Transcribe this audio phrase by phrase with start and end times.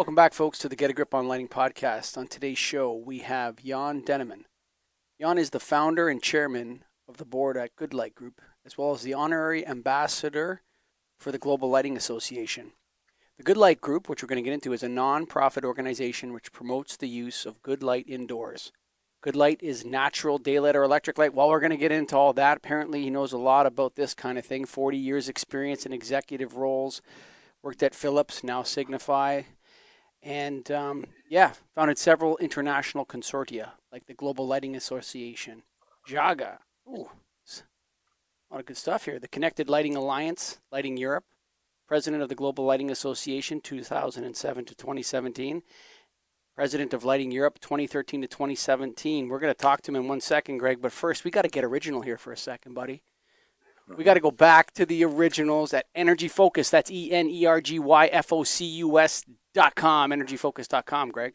[0.00, 2.16] Welcome back, folks, to the Get a Grip on Lighting podcast.
[2.16, 4.46] On today's show, we have Jan Denneman.
[5.20, 8.92] Jan is the founder and chairman of the board at Good Light Group, as well
[8.92, 10.62] as the honorary ambassador
[11.18, 12.72] for the Global Lighting Association.
[13.36, 16.50] The Good Light Group, which we're going to get into, is a non-profit organization which
[16.50, 18.72] promotes the use of good light indoors.
[19.20, 21.34] Good light is natural daylight or electric light.
[21.34, 24.14] While we're going to get into all that, apparently he knows a lot about this
[24.14, 24.64] kind of thing.
[24.64, 27.02] 40 years experience in executive roles,
[27.62, 29.42] worked at Philips, now Signify,
[30.22, 35.62] and um, yeah, founded several international consortia like the Global Lighting Association,
[36.08, 36.58] Zhaga.
[36.88, 37.10] Ooh,
[38.50, 39.18] a lot of good stuff here.
[39.18, 41.24] The Connected Lighting Alliance, Lighting Europe,
[41.86, 45.62] president of the Global Lighting Association 2007 to 2017,
[46.56, 49.28] president of Lighting Europe 2013 to 2017.
[49.28, 51.48] We're going to talk to him in one second, Greg, but first we got to
[51.48, 53.02] get original here for a second, buddy.
[53.96, 56.70] We got to go back to the originals at Energy Focus.
[56.70, 61.10] That's E N E R G Y F O C U S dot com, energyfocus.com,
[61.10, 61.34] Greg.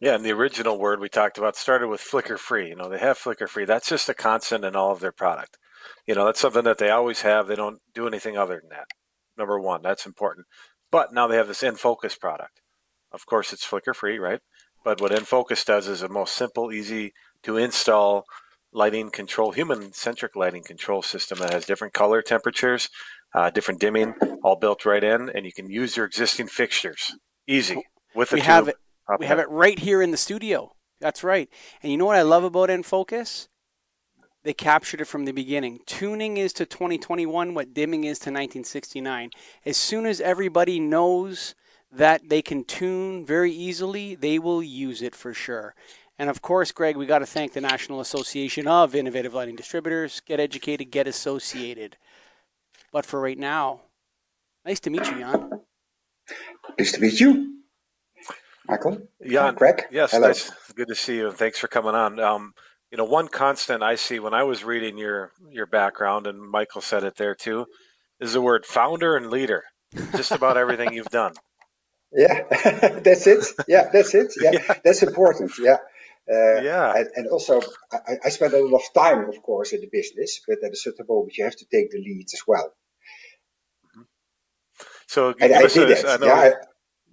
[0.00, 2.68] Yeah, and the original word we talked about started with flicker free.
[2.68, 3.64] You know, they have flicker free.
[3.64, 5.56] That's just a constant in all of their product.
[6.06, 7.46] You know, that's something that they always have.
[7.46, 8.88] They don't do anything other than that.
[9.38, 10.46] Number one, that's important.
[10.90, 12.60] But now they have this EnFocus product.
[13.10, 14.40] Of course, it's flicker free, right?
[14.84, 17.12] But what EnFocus does is a most simple, easy
[17.42, 18.24] to install
[18.76, 22.90] lighting control, human centric lighting control system that has different color temperatures,
[23.34, 27.16] uh, different dimming, all built right in, and you can use your existing fixtures
[27.48, 27.82] easy
[28.14, 28.76] with the we have it.
[29.18, 30.72] We have it right here in the studio.
[31.00, 31.48] That's right.
[31.82, 33.48] And you know what I love about EnFocus?
[34.42, 35.80] They captured it from the beginning.
[35.86, 39.30] Tuning is to 2021 what dimming is to 1969.
[39.64, 41.54] As soon as everybody knows
[41.92, 45.74] that they can tune very easily, they will use it for sure.
[46.18, 50.20] And of course, Greg, we got to thank the National Association of Innovative Lighting Distributors.
[50.20, 51.96] Get educated, get associated.
[52.92, 53.80] But for right now,
[54.64, 55.50] nice to meet you, Jan.
[56.78, 57.58] Nice to meet you,
[58.66, 58.98] Michael.
[59.26, 59.84] Jan, Greg.
[59.90, 60.28] Yes, Hello.
[60.28, 60.50] nice.
[60.74, 62.18] Good to see you, and thanks for coming on.
[62.18, 62.54] Um,
[62.90, 66.80] you know, one constant I see when I was reading your your background, and Michael
[66.80, 67.66] said it there too,
[68.20, 69.64] is the word founder and leader.
[70.16, 71.34] Just about everything you've done.
[72.12, 72.44] Yeah,
[73.04, 73.44] that's it.
[73.68, 74.32] Yeah, that's it.
[74.40, 74.74] Yeah, yeah.
[74.84, 75.52] that's important.
[75.60, 75.78] Yeah.
[76.30, 76.92] Uh, yeah.
[76.96, 77.60] And, and also,
[77.92, 80.76] I, I, spent a lot of time, of course, in the business, but at a
[80.76, 82.72] certain moment, you have to take the lead as well.
[83.86, 84.02] Mm-hmm.
[85.06, 86.04] So, and I did it.
[86.04, 86.52] yeah,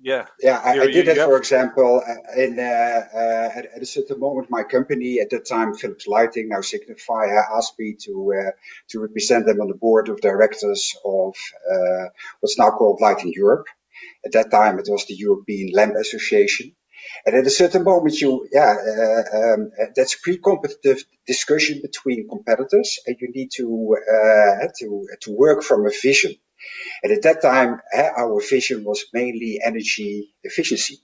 [0.02, 0.62] yeah, yeah.
[0.66, 4.50] I, I did that, for example, uh, in uh, uh, at, at, a certain moment,
[4.50, 8.52] my company at that time, Philips Lighting, now Signify, asked me to uh,
[8.90, 11.36] to represent them on the board of directors of
[11.72, 12.06] uh,
[12.40, 13.68] what's now called Lighting Europe.
[14.26, 16.76] At that time, it was the European Lamp Association.
[17.26, 23.16] And at a certain moment, you, yeah, uh, um, that's pre-competitive discussion between competitors, and
[23.22, 26.34] you need to uh, to to work from a vision.
[27.04, 31.00] And at that time, uh, our vision was mainly energy efficiency,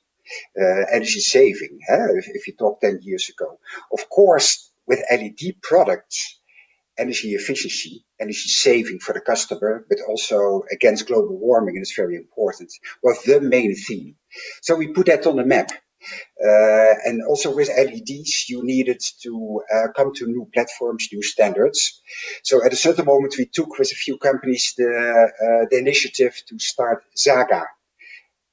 [0.60, 1.80] uh, energy saving.
[1.90, 3.60] If, if you talk 10 years ago,
[3.94, 6.40] of course, with LED products,
[6.98, 12.16] energy efficiency, energy saving for the customer, but also against global warming, and it's very
[12.16, 12.72] important,
[13.04, 14.16] was the main theme.
[14.62, 15.72] So we put that on the map.
[16.44, 22.02] Uh, and also with LEDs, you needed to uh, come to new platforms, new standards.
[22.44, 26.36] So at a certain moment, we took with a few companies the, uh, the initiative
[26.48, 27.66] to start Zhaga.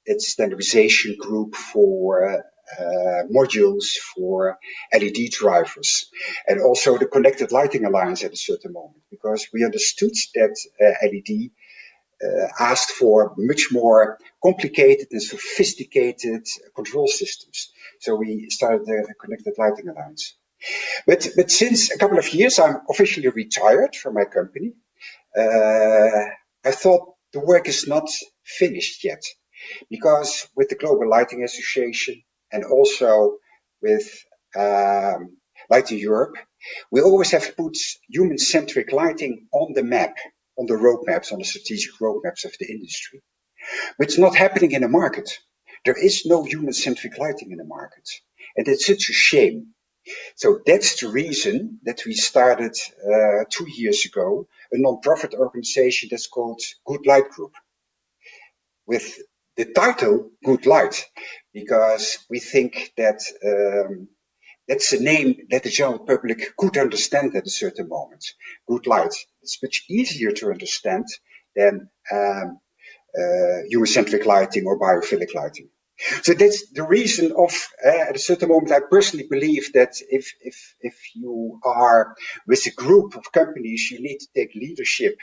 [0.06, 2.42] It's a standardization group for
[3.32, 4.58] modules for
[4.94, 6.10] LED drivers
[6.46, 10.56] and also the Connected Lighting Alliance at a certain moment because we understood that
[11.02, 11.50] LED
[12.58, 17.72] asked for much more complicated and sophisticated control systems.
[18.00, 20.34] So we started the Connected Lighting Alliance.
[21.06, 24.72] But, but since a couple of years, I'm officially retired from my company.
[25.36, 26.30] Uh,
[26.64, 28.08] I thought the work is not
[28.44, 29.22] finished yet
[29.90, 32.22] because with the Global Lighting Association
[32.52, 33.36] and also
[33.82, 34.24] with
[34.56, 35.36] um,
[35.68, 36.36] Lighting Europe,
[36.90, 37.76] we always have put
[38.08, 40.16] human-centric lighting on the map
[40.58, 43.22] on the roadmaps, on the strategic roadmaps of the industry.
[43.98, 45.38] But it's not happening in the market.
[45.84, 48.08] There is no human-centric lighting in the market.
[48.56, 49.74] And it's such a shame.
[50.36, 52.72] So that's the reason that we started
[53.04, 57.52] uh, two years ago a non-profit organization that's called Good Light Group.
[58.86, 59.18] With
[59.56, 61.06] the title Good Light,
[61.52, 64.08] because we think that um,
[64.68, 68.24] that's a name that the general public could understand at a certain moment.
[68.68, 69.14] Good light.
[69.42, 71.06] It's much easier to understand
[71.54, 72.58] than um,
[73.18, 75.68] uh, human-centric lighting or biophilic lighting.
[76.22, 77.52] So that's the reason of,
[77.84, 82.14] uh, at a certain moment, I personally believe that if, if, if you are
[82.46, 85.16] with a group of companies, you need to take leadership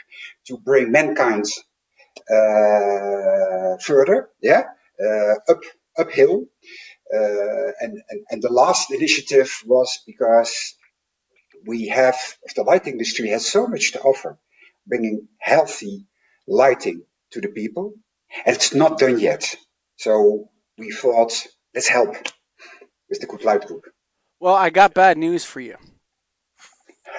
[0.46, 1.44] to bring mankind
[2.30, 4.64] uh, further, yeah,
[5.48, 5.62] up
[5.98, 6.46] uphill.
[7.12, 10.74] Uh, and, and and the last initiative was because
[11.66, 12.16] we have
[12.56, 14.38] the light industry has so much to offer,
[14.86, 16.06] bringing healthy
[16.46, 17.02] lighting
[17.32, 17.94] to the people,
[18.46, 19.54] and it's not done yet.
[19.96, 20.48] So
[20.78, 21.32] we thought,
[21.74, 22.14] let's help
[23.08, 23.84] with the Good Light Group.
[24.40, 25.76] Well, I got bad news for you.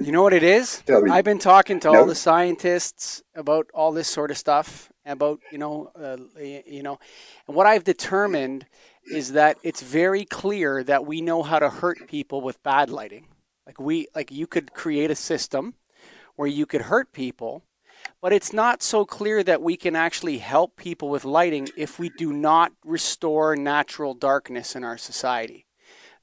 [0.00, 0.82] you know what it is?
[0.88, 2.00] I've been talking to no.
[2.00, 6.98] all the scientists about all this sort of stuff, about you know, uh, you know,
[7.46, 8.66] and what I've determined
[9.10, 13.26] is that it's very clear that we know how to hurt people with bad lighting.
[13.66, 15.74] Like we, like you could create a system
[16.36, 17.64] where you could hurt people
[18.20, 22.10] but it's not so clear that we can actually help people with lighting if we
[22.10, 25.66] do not restore natural darkness in our society.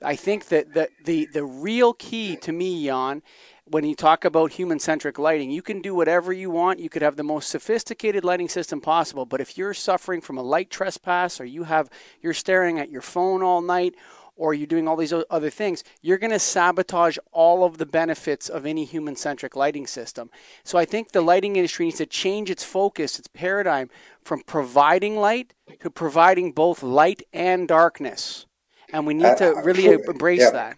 [0.01, 3.23] I think that the, the, the real key to me, Jan,
[3.69, 6.79] when you talk about human centric lighting, you can do whatever you want.
[6.79, 10.41] You could have the most sophisticated lighting system possible, but if you're suffering from a
[10.41, 11.89] light trespass or you have
[12.21, 13.95] you're staring at your phone all night
[14.35, 18.49] or you're doing all these other things, you're going to sabotage all of the benefits
[18.49, 20.29] of any human centric lighting system.
[20.63, 23.89] So I think the lighting industry needs to change its focus, its paradigm
[24.21, 28.45] from providing light to providing both light and darkness.
[28.93, 30.51] And we need uh, to really fully, embrace yeah.
[30.51, 30.77] that.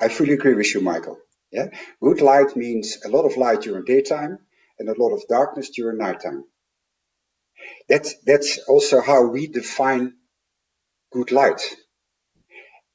[0.00, 1.18] I fully agree with you, Michael.
[1.50, 1.68] Yeah,
[2.02, 4.38] good light means a lot of light during daytime
[4.78, 6.44] and a lot of darkness during nighttime.
[7.88, 10.14] That's that's also how we define
[11.12, 11.62] good light.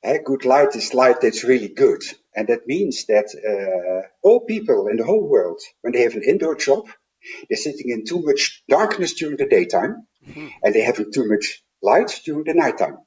[0.03, 2.01] Uh, good light is light that's really good.
[2.35, 6.23] And that means that uh, all people in the whole world, when they have an
[6.23, 6.87] indoor job,
[7.49, 10.47] they're sitting in too much darkness during the daytime mm-hmm.
[10.63, 12.97] and they're having too much light during the nighttime.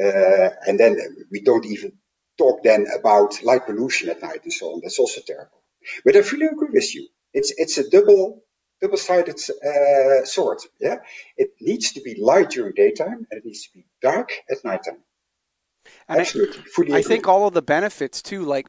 [0.00, 0.98] Uh, and then
[1.30, 1.92] we don't even
[2.38, 4.80] talk then about light pollution at night and so on.
[4.82, 5.62] That's also terrible.
[6.04, 7.08] But I fully agree with you.
[7.32, 8.44] It's, it's a double
[8.80, 10.58] double-sided uh, sword.
[10.80, 10.98] Yeah,
[11.36, 14.98] it needs to be light during daytime and it needs to be dark at nighttime.
[16.08, 16.94] And Absolutely, I, fully.
[16.94, 18.66] I think all of the benefits too, like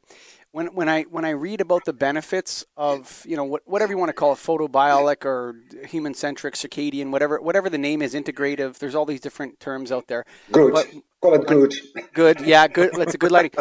[0.52, 3.98] when when I when I read about the benefits of you know what, whatever you
[3.98, 8.78] want to call it, photobiolic or human centric, circadian, whatever whatever the name is, integrative.
[8.80, 10.26] There's all these different terms out there.
[10.52, 10.74] Good.
[10.74, 10.88] But,
[11.26, 11.74] call it good.
[12.14, 12.42] Good.
[12.42, 12.68] Yeah.
[12.68, 12.92] Good.
[12.94, 13.52] That's a good lighting.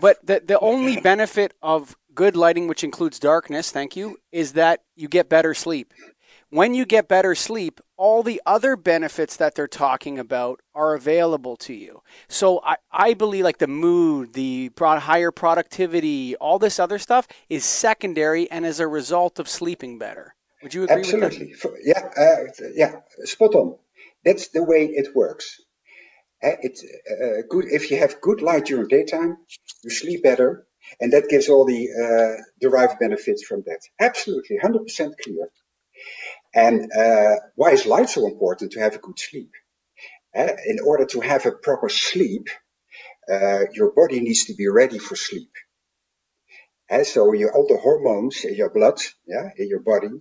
[0.00, 4.82] But the the only benefit of good lighting, which includes darkness, thank you, is that
[4.96, 5.92] you get better sleep.
[6.50, 11.56] When you get better sleep, all the other benefits that they're talking about are available
[11.58, 12.00] to you.
[12.26, 17.64] So I, I believe like the mood, the higher productivity, all this other stuff is
[17.66, 20.34] secondary and as a result of sleeping better.
[20.62, 21.50] Would you agree Absolutely.
[21.50, 21.82] with that?
[21.84, 22.92] Yeah, uh, yeah,
[23.24, 23.76] spot on.
[24.24, 25.60] That's the way it works.
[26.42, 29.36] Uh, it's uh, good if you have good light during daytime,
[29.82, 30.66] you sleep better,
[31.00, 33.80] and that gives all the uh, derived benefits from that.
[33.98, 35.50] Absolutely, 100% clear.
[36.54, 36.90] And
[37.56, 39.50] why is light so important to have a good sleep?
[40.34, 42.48] In order to have a proper sleep,
[43.72, 45.50] your body needs to be ready for sleep.
[46.88, 50.20] And so all the hormones in your blood, yeah, in your body,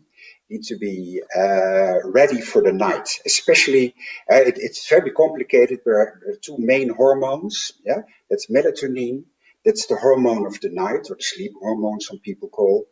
[0.50, 3.10] need to be uh, ready for the night.
[3.25, 3.96] Especially,
[4.31, 5.80] uh, it, it's very complicated.
[5.86, 7.74] There are two main hormones.
[7.86, 9.25] Yeah, that's melatonin
[9.68, 12.86] that's the hormone of the night, or the sleep hormone, some people call.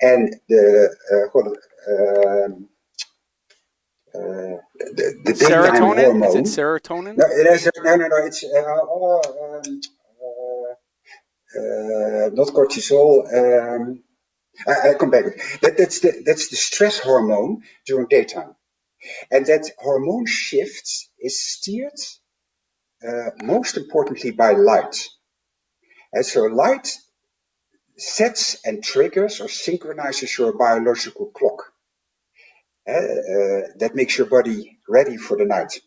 [0.00, 1.38] And the, uh,
[1.90, 2.68] um,
[4.14, 4.60] uh,
[4.96, 6.04] the, the serotonin?
[6.04, 6.28] hormone.
[6.28, 7.16] Is it serotonin?
[7.16, 8.16] No, it is, no, no, no.
[8.26, 9.22] It's uh, oh,
[9.64, 9.80] um,
[11.56, 13.10] uh, not cortisol.
[13.32, 14.02] Um,
[14.68, 15.24] I, I come back.
[15.62, 18.56] That, that's the that's the stress hormone during daytime,
[19.30, 22.00] and that hormone shift is steered
[23.06, 24.96] uh, most importantly by light.
[26.12, 26.96] And so light
[27.98, 31.72] sets and triggers or synchronizes your biological clock.
[32.88, 35.80] Uh, uh, that makes your body ready for the night.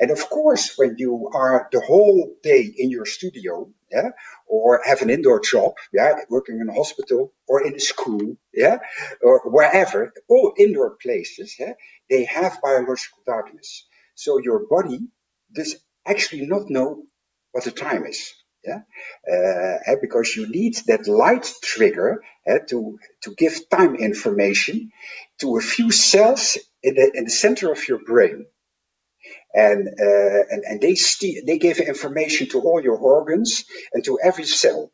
[0.00, 4.10] And of course, when you are the whole day in your studio, yeah,
[4.46, 8.78] or have an indoor job, yeah, working in a hospital or in a school, yeah,
[9.22, 11.74] or wherever, all indoor places, yeah,
[12.10, 13.86] they have biological darkness.
[14.16, 15.00] So your body
[15.54, 15.76] does
[16.06, 17.04] actually not know
[17.52, 18.32] what the time is.
[18.64, 18.80] Yeah,
[19.30, 24.92] uh, because you need that light trigger uh, to to give time information
[25.40, 28.46] to a few cells in the in the center of your brain,
[29.54, 30.96] and uh, and and they
[31.46, 34.90] they give information to all your organs and to every cell,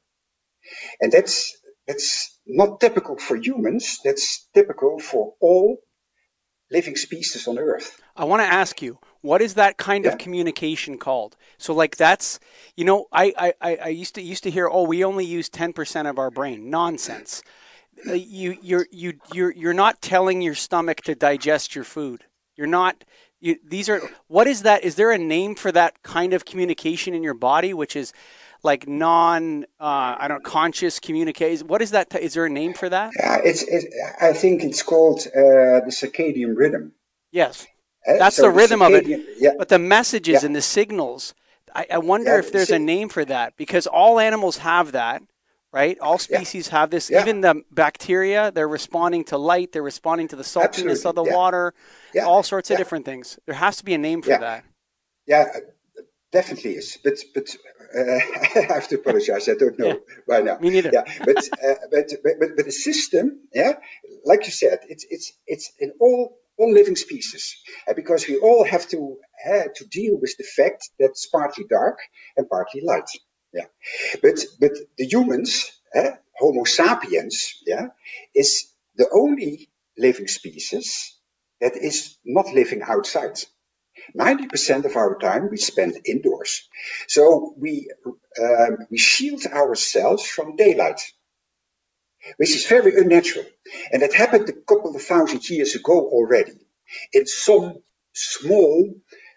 [1.01, 3.99] and that's that's not typical for humans.
[4.05, 5.79] That's typical for all
[6.71, 8.01] living species on Earth.
[8.17, 10.13] I want to ask you, what is that kind yeah.
[10.13, 11.37] of communication called?
[11.59, 12.39] So, like that's,
[12.77, 15.73] you know, I, I, I used to used to hear, oh, we only use ten
[15.73, 16.71] percent of our brain.
[16.71, 17.43] Nonsense.
[18.09, 22.25] Uh, you you're you you're you're not telling your stomach to digest your food.
[22.57, 23.05] You're not.
[23.41, 24.01] You, these are.
[24.29, 24.85] What is that?
[24.85, 28.13] Is there a name for that kind of communication in your body, which is
[28.63, 31.67] like non, uh, I don't know, conscious communication?
[31.67, 32.11] What is that?
[32.11, 33.13] T- is there a name for that?
[33.45, 33.63] It's.
[33.63, 36.93] It, I think it's called uh, the circadian rhythm.
[37.33, 37.67] Yes,
[38.07, 39.27] uh, that's so the rhythm the of it.
[39.39, 39.53] Yeah.
[39.59, 40.47] But the messages yeah.
[40.47, 41.35] and the signals.
[41.75, 45.23] I, I wonder yeah, if there's a name for that because all animals have that
[45.73, 45.99] right?
[46.01, 46.79] All species yeah.
[46.79, 47.11] have this.
[47.11, 47.23] Yeah.
[47.23, 49.73] Even the bacteria, they're responding to light.
[49.73, 51.09] They're responding to the saltiness Absolutely.
[51.09, 51.37] of the yeah.
[51.37, 51.75] water.
[52.25, 53.39] All sorts of different things.
[53.47, 54.65] There has to be a name for that.
[55.27, 55.47] Yeah,
[56.33, 56.99] definitely is.
[57.03, 57.57] But but
[57.97, 58.01] uh,
[58.57, 59.49] I have to apologize.
[59.49, 60.59] I don't know right now.
[60.59, 60.91] Me neither.
[60.93, 63.75] Yeah, but, uh, but, but but the system, yeah,
[64.25, 67.57] like you said, it's it's it's in all all living species
[67.89, 69.17] uh, because we all have to
[69.49, 71.99] uh, to deal with the fact that it's partly dark
[72.37, 73.11] and partly light.
[73.53, 73.67] Yeah,
[74.23, 77.89] but but the humans, eh, Homo sapiens, yeah,
[78.35, 81.19] is the only living species
[81.61, 83.39] that is not living outside.
[84.17, 86.69] 90% of our time we spend indoors.
[87.09, 87.91] So we,
[88.41, 91.01] um, we shield ourselves from daylight,
[92.39, 93.47] which is very unnatural.
[93.93, 96.53] And that happened a couple of thousand years ago already
[97.13, 98.95] in some small,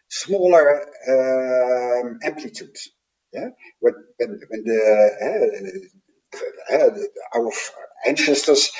[0.09, 2.89] smaller um, amplitudes.
[3.33, 3.49] Yeah,
[3.79, 5.81] when when, when the
[6.71, 6.89] uh, uh,
[7.35, 7.51] our
[8.07, 8.71] ancestors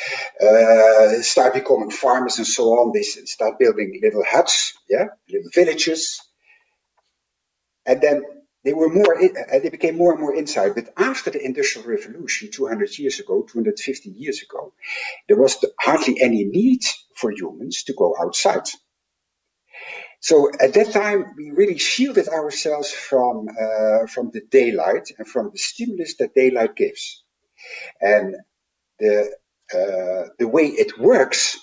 [0.42, 6.22] uh, start becoming farmers and so on, they start building little huts, yeah, little villages,
[7.86, 8.24] and then
[8.66, 10.76] they were more uh, they became more and more inside.
[10.76, 14.74] But after the industrial revolution 200 years ago 250 years ago
[15.30, 16.82] there was hardly any need
[17.16, 18.68] for humans to go outside
[20.24, 25.50] so at that time, we really shielded ourselves from uh, from the daylight and from
[25.52, 27.26] the stimulus that daylight gives.
[28.00, 28.38] And
[29.00, 29.36] the
[29.74, 31.60] uh, the way it works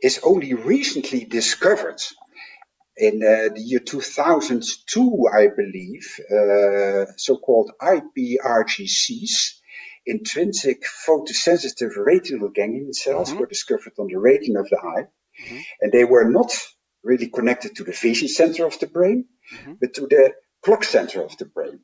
[0.00, 2.00] is only recently discovered.
[2.96, 9.54] In uh, the year 2002, I believe, uh, so-called IPRGCs,
[10.06, 13.40] intrinsic photosensitive retinal ganglion cells, mm-hmm.
[13.40, 15.06] were discovered on the retina of the eye,
[15.42, 15.58] mm-hmm.
[15.80, 16.52] and they were not
[17.04, 19.74] really connected to the vision center of the brain, mm-hmm.
[19.80, 21.80] but to the clock center of the brain.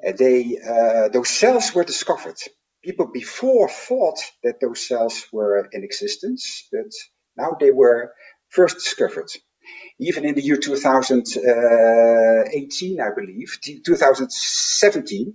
[0.00, 2.38] And they, uh, those cells were discovered.
[2.82, 6.90] People before thought that those cells were in existence, but
[7.36, 8.14] now they were
[8.48, 9.30] first discovered.
[9.98, 15.34] Even in the year 2018, I believe, 2017,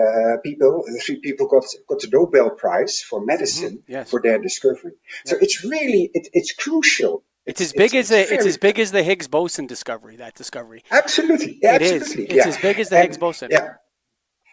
[0.00, 3.92] uh, people, three people got, got the Nobel Prize for medicine mm-hmm.
[3.92, 4.08] yes.
[4.10, 4.92] for their discovery.
[5.26, 8.78] So it's really, it, it's crucial it's as big it's, as the it's as big
[8.78, 10.16] as the Higgs boson discovery.
[10.16, 10.84] That discovery.
[10.90, 12.36] Absolutely, yeah, it absolutely.
[12.36, 12.46] Is.
[12.46, 13.48] It's as big as the and, Higgs boson.
[13.50, 13.74] Yeah,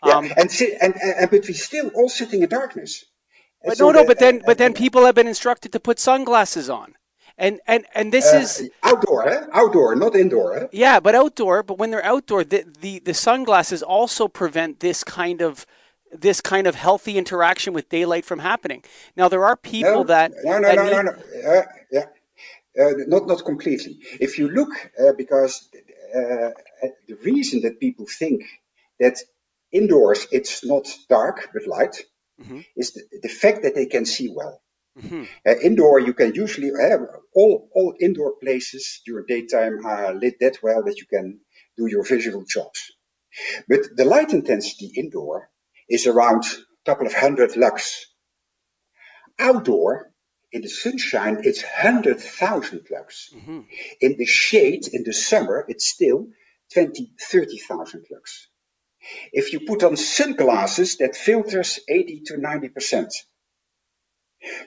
[0.06, 0.13] yeah.
[0.13, 0.50] Um, and,
[0.82, 3.06] and, and but we're still all sitting in darkness.
[3.63, 4.06] but so no, no.
[4.06, 6.96] but then, but then people have been instructed to put sunglasses on,
[7.38, 9.46] and and and this uh, is outdoor, eh?
[9.51, 10.58] outdoor, not indoor.
[10.58, 10.67] Eh?
[10.72, 11.63] Yeah, but outdoor.
[11.63, 15.65] But when they're outdoor, the, the the sunglasses also prevent this kind of
[16.12, 18.84] this kind of healthy interaction with daylight from happening.
[19.15, 21.12] Now there are people no, that no no no, need, no no
[21.50, 21.63] uh,
[22.77, 24.00] not not completely.
[24.19, 24.69] If you look,
[25.00, 25.69] uh, because
[26.15, 26.51] uh,
[27.07, 28.43] the reason that people think
[29.00, 29.17] that
[29.72, 32.03] indoors it's not dark but light
[32.41, 32.62] mm-hmm.
[32.75, 34.62] is the, the, fact that they can see well.
[34.98, 35.24] Mm-hmm.
[35.46, 37.01] Uh, indoor, you can usually have
[37.36, 41.39] all all indoor places during daytime are lit that well that you can
[41.77, 42.91] do your visual jobs.
[43.67, 45.50] But the light intensity indoor
[45.89, 48.05] is around a couple of hundred lux.
[49.39, 50.12] Outdoor,
[50.51, 53.34] in the sunshine, it's 100,000 lux.
[53.36, 53.60] Mm-hmm.
[54.01, 56.27] In the shade, in the summer, it's still
[56.74, 58.48] 20, 30,000 lux.
[59.32, 63.13] If you put on sunglasses, that filters 80 to 90%.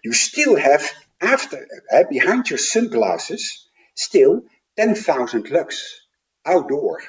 [0.05, 4.43] You still have, after, uh, behind your sunglasses, still
[4.77, 6.01] 10,000 lux
[6.45, 7.01] outdoor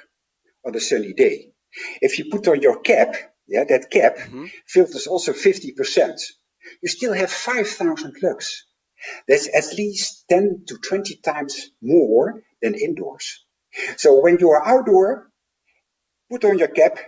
[0.66, 1.52] on a sunny day.
[2.02, 3.16] If you put on your cap,
[3.48, 4.46] yeah, that cap mm-hmm.
[4.68, 6.20] filters also 50%
[6.82, 8.66] you still have 5,000 lux.
[9.28, 13.46] That's at least 10 to 20 times more than indoors.
[13.98, 15.32] So when you are outdoor,
[16.30, 17.00] put on your cap,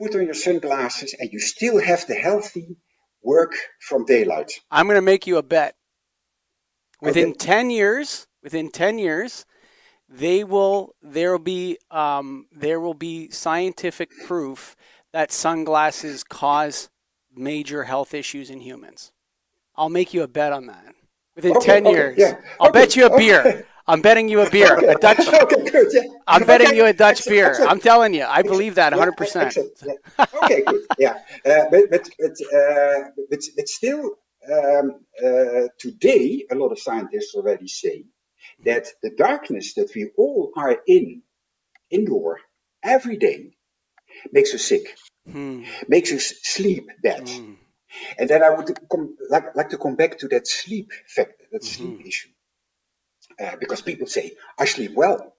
[0.00, 2.76] put on your sunglasses, and you still have the healthy
[3.22, 4.52] work from daylight.
[4.70, 5.74] I'm going to make you a bet.
[7.00, 7.38] Within okay.
[7.38, 9.46] 10 years, within 10 years,
[10.10, 14.76] they will there will be um, there will be scientific proof
[15.12, 16.90] that sunglasses cause
[17.40, 19.12] major health issues in humans.
[19.76, 20.94] I'll make you a bet on that.
[21.36, 22.18] Within okay, 10 okay, years.
[22.18, 22.40] Yeah.
[22.60, 23.66] I'll okay, bet you a beer.
[23.86, 24.78] I'm betting you a beer.
[24.78, 25.16] A Dutch.
[25.72, 26.02] good, yeah.
[26.26, 27.46] I'm betting you a Dutch excellent, beer.
[27.46, 27.70] Excellent.
[27.72, 29.56] I'm telling you, I believe that 100%.
[29.84, 30.82] Yeah, okay, good.
[30.98, 31.14] Yeah.
[31.44, 34.16] Uh, but, but, but, uh, but, but still,
[34.52, 38.04] um, uh, today, a lot of scientists already say
[38.64, 41.22] that the darkness that we all are in,
[41.90, 42.38] indoor,
[42.82, 43.56] every day,
[44.32, 44.96] makes us sick,
[45.28, 45.64] hmm.
[45.88, 47.28] makes us sleep bad.
[47.28, 47.54] Hmm.
[48.18, 51.62] And then I would come, like, like to come back to that sleep factor, that
[51.62, 51.84] mm-hmm.
[51.84, 52.28] sleep issue.
[53.38, 55.34] Uh, because people say, I sleep well.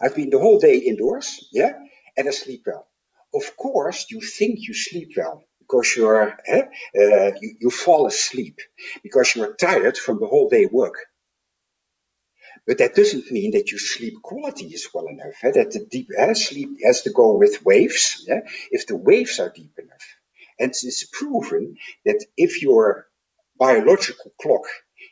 [0.00, 1.72] I've been the whole day indoors, yeah,
[2.16, 2.88] and I sleep well.
[3.34, 6.62] Of course, you think you sleep well because you're eh,
[6.98, 8.58] uh, you, you fall asleep
[9.02, 10.96] because you're tired from the whole day work.
[12.70, 15.34] But that doesn't mean that your sleep quality is well enough.
[15.42, 15.50] Eh?
[15.50, 18.24] That the deep eh, sleep has to go with waves.
[18.70, 20.06] If the waves are deep enough,
[20.56, 21.74] and it's proven
[22.04, 23.08] that if your
[23.58, 24.62] biological clock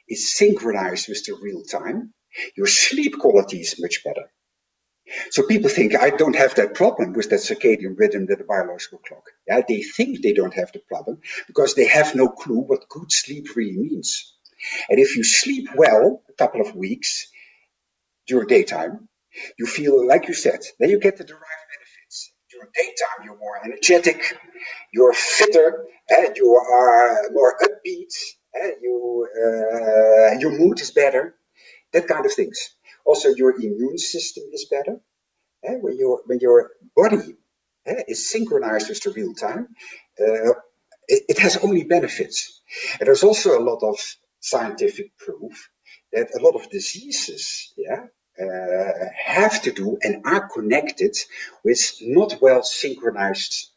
[0.09, 2.15] is synchronized with the real time,
[2.57, 4.31] your sleep quality is much better.
[5.31, 8.99] So people think I don't have that problem with that circadian rhythm, that the biological
[8.99, 9.25] clock.
[9.49, 13.11] Yeah, they think they don't have the problem because they have no clue what good
[13.11, 14.33] sleep really means.
[14.89, 17.27] And if you sleep well a couple of weeks
[18.29, 19.09] during daytime,
[19.59, 21.45] you feel like you said, then you get the derived
[21.75, 22.33] benefits.
[22.51, 24.39] During daytime, you're more energetic,
[24.93, 28.15] you're fitter, and you are more upbeat,
[28.55, 31.35] and you uh, your mood is better,
[31.93, 32.77] that kind of things.
[33.05, 35.01] Also, your immune system is better.
[35.65, 37.35] Eh, when, your, when your body
[37.87, 39.69] eh, is synchronized with the real time,
[40.21, 40.53] uh,
[41.09, 42.63] it, it, has only benefits.
[43.01, 43.99] And there's also a lot of
[44.41, 45.71] scientific proof
[46.13, 48.07] that a lot of diseases, yeah, uh,
[48.39, 51.17] have to do and are connected
[51.65, 53.71] with not well synchronized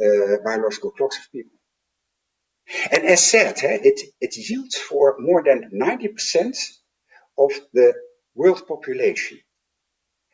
[0.00, 1.56] uh, biological clocks of people.
[2.90, 6.56] And as said, eh, it, it yields for more than 90%
[7.38, 7.94] of the
[8.34, 9.40] world population.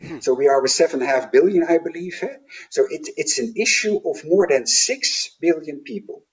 [0.00, 0.18] Hmm.
[0.20, 2.18] So we are with seven and a half billion, I believe.
[2.22, 2.36] Eh?
[2.70, 6.24] So it, it's an issue of more than six billion people.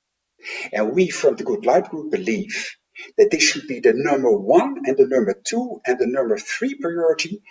[0.71, 2.75] And we from the Good Light Group believe
[3.17, 6.75] that this should be the number one and the number two and the number three
[6.75, 7.41] priority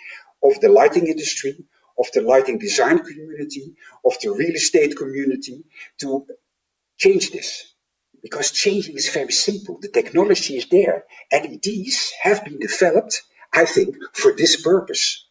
[0.43, 1.65] of the lighting industry,
[1.97, 3.73] of the lighting design community,
[4.05, 5.63] of the real estate community
[5.99, 6.25] to
[6.97, 7.73] change this.
[8.21, 9.79] Because changing is very simple.
[9.81, 11.05] The technology is there.
[11.31, 13.21] LEDs have been developed
[13.53, 15.25] I think, for this purpose.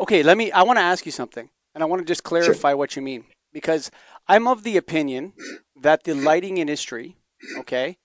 [0.00, 0.52] Okay, let me.
[0.52, 2.76] I want to ask you something, and I want to just clarify sure.
[2.76, 3.90] what you mean because
[4.28, 5.32] I'm of the opinion
[5.80, 7.16] that the lighting industry,
[7.58, 7.98] okay,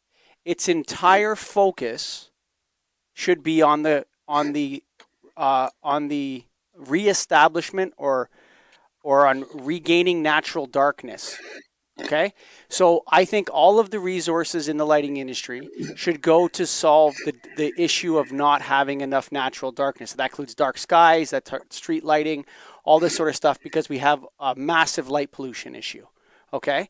[0.45, 2.29] its entire focus
[3.13, 4.83] should be on the on the
[5.37, 8.29] uh, on the reestablishment or
[9.03, 11.37] or on regaining natural darkness.
[12.01, 12.33] Okay.
[12.69, 17.15] So I think all of the resources in the lighting industry should go to solve
[17.23, 20.11] the, the issue of not having enough natural darkness.
[20.11, 22.45] So that includes dark skies, that street lighting,
[22.83, 26.07] all this sort of stuff, because we have a massive light pollution issue.
[26.51, 26.89] Okay.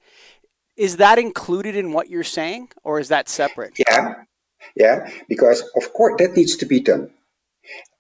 [0.76, 3.78] Is that included in what you're saying or is that separate?
[3.78, 4.24] Yeah.
[4.76, 5.10] Yeah.
[5.30, 7.12] Because, of course, that needs to be done.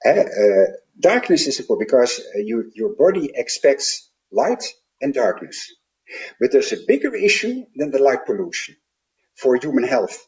[0.05, 0.65] Uh, uh,
[0.99, 4.63] darkness is important because uh, you, your body expects light
[5.01, 5.71] and darkness.
[6.39, 8.75] But there's a bigger issue than the light pollution
[9.35, 10.27] for human health.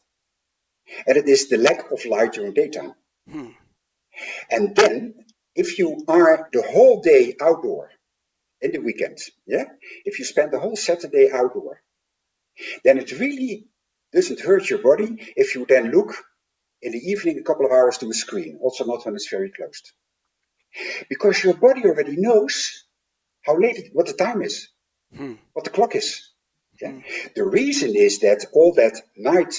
[1.06, 2.94] And it is the lack of light during daytime.
[3.30, 3.50] Hmm.
[4.50, 5.14] And then,
[5.54, 7.90] if you are the whole day outdoor
[8.60, 9.64] in the weekend, yeah,
[10.04, 11.82] if you spend the whole Saturday outdoor,
[12.84, 13.66] then it really
[14.12, 16.14] doesn't hurt your body if you then look
[16.82, 19.50] in the evening a couple of hours to a screen, also not when it's very
[19.50, 19.92] closed.
[21.08, 22.84] Because your body already knows
[23.42, 24.68] how late, what the time is
[25.14, 25.34] hmm.
[25.52, 26.30] what the clock is.
[26.80, 26.92] Yeah?
[26.92, 27.00] Hmm.
[27.34, 29.54] The reason is that all that night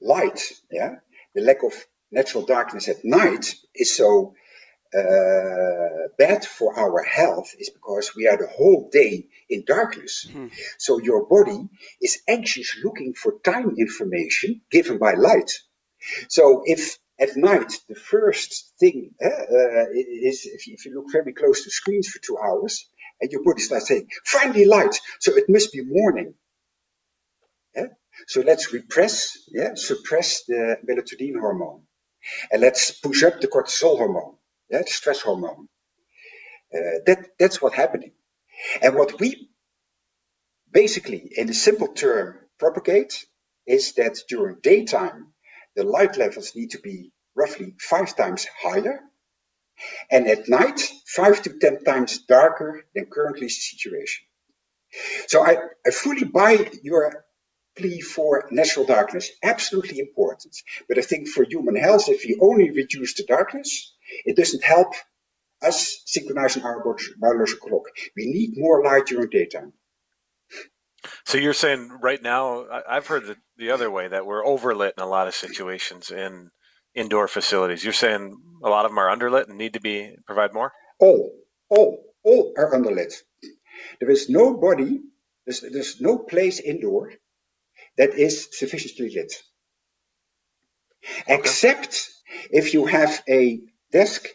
[0.00, 0.96] light, yeah,
[1.34, 1.72] the lack of
[2.10, 4.34] natural darkness at night is so
[4.96, 10.28] uh, bad for our health is because we are the whole day in darkness.
[10.30, 10.48] Hmm.
[10.78, 11.68] So your body
[12.00, 15.50] is anxious looking for time information given by light.
[16.28, 21.12] So if at night the first thing uh, uh, is if you, if you look
[21.12, 22.88] very close to screens for two hours,
[23.20, 26.34] and your body starts saying, finally light, so it must be morning.
[27.74, 27.86] Yeah?
[28.26, 31.82] So let's repress, yeah, suppress the melatonin hormone.
[32.50, 34.34] And let's push up the cortisol hormone,
[34.70, 35.68] yeah, stress hormone.
[36.74, 38.12] Uh, that, that's what's happening.
[38.82, 39.48] And what we
[40.72, 43.26] basically, in a simple term, propagate
[43.66, 45.28] is that during daytime,
[45.76, 49.00] the light levels need to be roughly five times higher
[50.10, 54.24] and at night, five to 10 times darker than currently the situation.
[55.28, 57.24] So I, I fully buy your
[57.76, 60.56] plea for natural darkness, absolutely important.
[60.88, 63.94] But I think for human health, if we only reduce the darkness,
[64.24, 64.92] it doesn't help
[65.62, 66.82] us synchronizing our
[67.18, 67.84] biological clock.
[68.16, 69.72] We need more light during daytime.
[71.24, 75.02] So you're saying right now, I've heard the, the other way that we're overlit in
[75.02, 76.50] a lot of situations, in
[76.96, 77.84] indoor facilities?
[77.84, 80.72] You're saying a lot of them are underlit and need to be provide more.
[80.98, 81.30] All,
[81.68, 83.12] all, all are underlit.
[84.00, 85.00] There is nobody.
[85.44, 87.12] There's, there's no place indoor
[87.98, 89.32] that is sufficiently lit,
[91.22, 91.34] okay.
[91.34, 92.10] except
[92.50, 93.60] if you have a
[93.92, 94.28] desk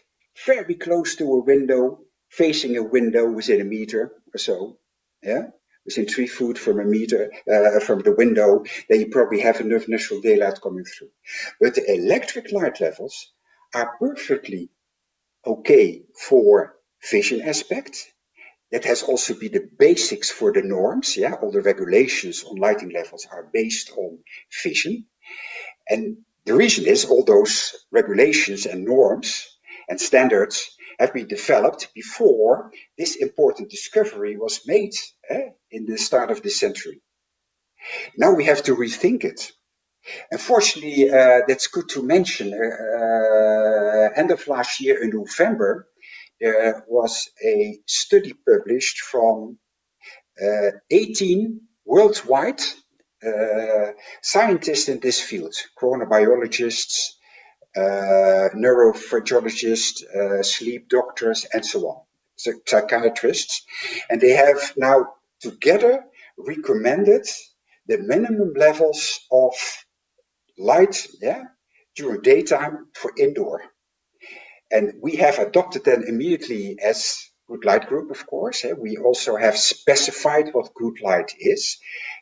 [0.46, 4.78] very close to a window, facing a window within a meter or so.
[5.22, 5.48] Yeah
[5.84, 9.88] within three foot from a meter uh, from the window, then you probably have enough
[9.88, 11.10] natural daylight coming through.
[11.60, 13.32] But the electric light levels
[13.74, 14.70] are perfectly
[15.46, 16.76] okay for
[17.10, 18.12] vision aspect.
[18.70, 21.16] That has also been the basics for the norms.
[21.16, 24.18] Yeah, all the regulations on lighting levels are based on
[24.62, 25.06] vision.
[25.90, 29.46] And the reason is all those regulations and norms
[29.88, 34.92] and standards have been developed before this important discovery was made
[35.28, 37.00] eh, in the start of this century.
[38.16, 39.50] Now we have to rethink it.
[40.30, 42.52] Unfortunately, uh, that's good to mention.
[42.52, 45.86] Uh, end of last year in November,
[46.40, 49.58] there was a study published from
[50.42, 52.64] uh, 18 worldwide uh,
[54.22, 57.12] scientists in this field, chronobiologists,
[57.76, 62.02] uh, neurophysiologists, uh, sleep doctors, and so on,
[62.66, 63.62] psychiatrists.
[64.10, 66.04] And they have now together
[66.36, 67.26] recommended
[67.86, 69.54] the minimum levels of
[70.58, 71.44] light yeah,
[71.96, 73.62] during daytime for indoor.
[74.70, 78.64] And we have adopted them immediately as good light group, of course.
[78.78, 81.78] We also have specified what good light is.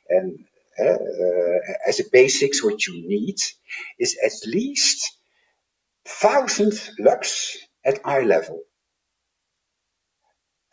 [0.08, 0.49] And uh,
[1.86, 3.36] as a basics, what you need
[3.98, 5.16] is at least
[6.06, 8.62] thousand lux at eye level.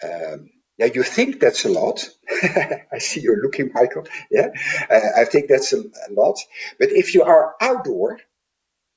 [0.04, 2.08] Um, yeah, you think that's a lot.
[2.44, 4.06] I see you're looking, Michael.
[4.30, 4.50] Yeah,
[4.90, 6.38] uh, I think that's a, a, lot.
[6.80, 8.20] But if you are outdoor,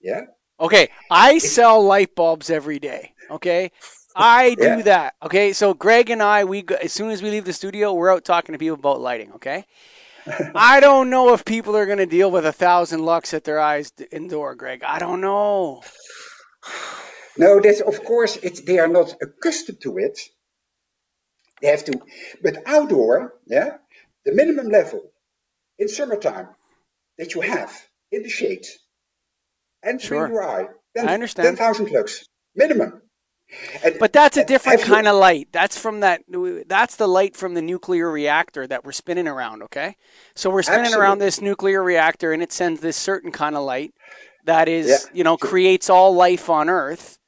[0.01, 0.23] yeah.
[0.61, 3.15] Okay, I if, sell light bulbs every day.
[3.31, 3.71] Okay,
[4.15, 4.83] I do yeah.
[4.83, 5.15] that.
[5.23, 8.27] Okay, so Greg and I, we as soon as we leave the studio, we're out
[8.27, 9.33] talking to people about lighting.
[9.33, 9.65] Okay.
[10.55, 13.61] I don't know if people are going to deal with a thousand lux at their
[13.61, 14.83] eyes indoor, Greg.
[14.85, 15.83] I don't know.
[17.39, 20.19] No, that's of course it's they are not accustomed to it.
[21.63, 21.99] They have to,
[22.43, 23.77] but outdoor, yeah,
[24.25, 25.13] the minimum level
[25.79, 26.49] in summertime
[27.19, 27.73] that you have
[28.11, 28.67] in the shade
[29.83, 30.29] and sure.
[30.29, 31.47] your eye, then I understand.
[31.47, 33.01] ten thousand lux minimum.
[33.85, 35.49] And, but that's a different kind of light.
[35.53, 36.23] That's from that.
[36.67, 39.63] That's the light from the nuclear reactor that we're spinning around.
[39.65, 39.97] Okay,
[40.35, 41.07] so we're spinning absolutely.
[41.07, 43.93] around this nuclear reactor, and it sends this certain kind of light
[44.45, 45.49] that is, yeah, you know, true.
[45.49, 47.19] creates all life on Earth.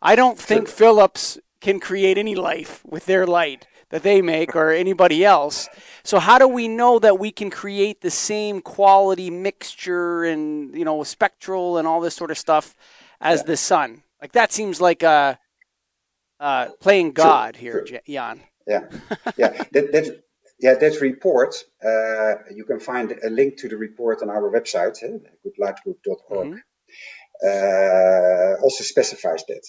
[0.00, 0.74] I don't think true.
[0.74, 5.68] Philips can create any life with their light that they make or anybody else.
[6.02, 10.84] So how do we know that we can create the same quality mixture and you
[10.84, 12.74] know spectral and all this sort of stuff
[13.20, 13.46] as yeah.
[13.46, 14.02] the sun?
[14.20, 15.38] Like that seems like a
[16.42, 18.40] uh, playing God here, Jan.
[18.66, 18.80] Yeah,
[19.36, 19.64] yeah.
[19.72, 20.22] that, that,
[20.60, 25.02] yeah, that report, uh, you can find a link to the report on our website,
[25.02, 26.58] eh, goodlightgroup.org, mm-hmm.
[27.46, 29.64] uh, also specifies that.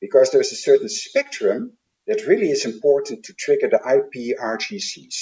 [0.00, 5.16] Because there's a certain spectrum that really is important to trigger the IPRGCs,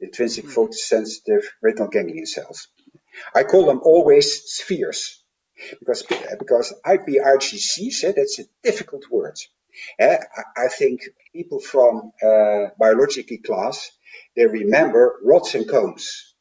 [0.00, 0.60] intrinsic mm-hmm.
[0.60, 2.68] photosensitive retinal ganglion cells.
[3.34, 5.22] I call them always spheres,
[5.78, 6.02] because,
[6.38, 9.36] because IPRGCs, eh, that's a difficult word.
[10.00, 10.16] Uh,
[10.56, 11.00] I think
[11.32, 13.90] people from uh, biological class
[14.36, 16.34] they remember rods and cones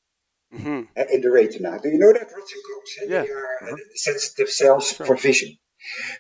[0.54, 0.82] mm-hmm.
[0.98, 1.80] uh, in the retina.
[1.82, 2.92] Do you know that rods and cones?
[3.02, 3.24] Uh, yeah.
[3.24, 3.76] They are uh-huh.
[3.96, 5.06] sensitive cells sure.
[5.06, 5.58] for vision.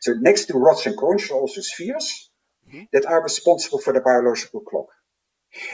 [0.02, 2.30] So next to rods and cones are also spheres
[2.68, 2.84] mm-hmm.
[2.94, 4.88] that are responsible for the biological clock.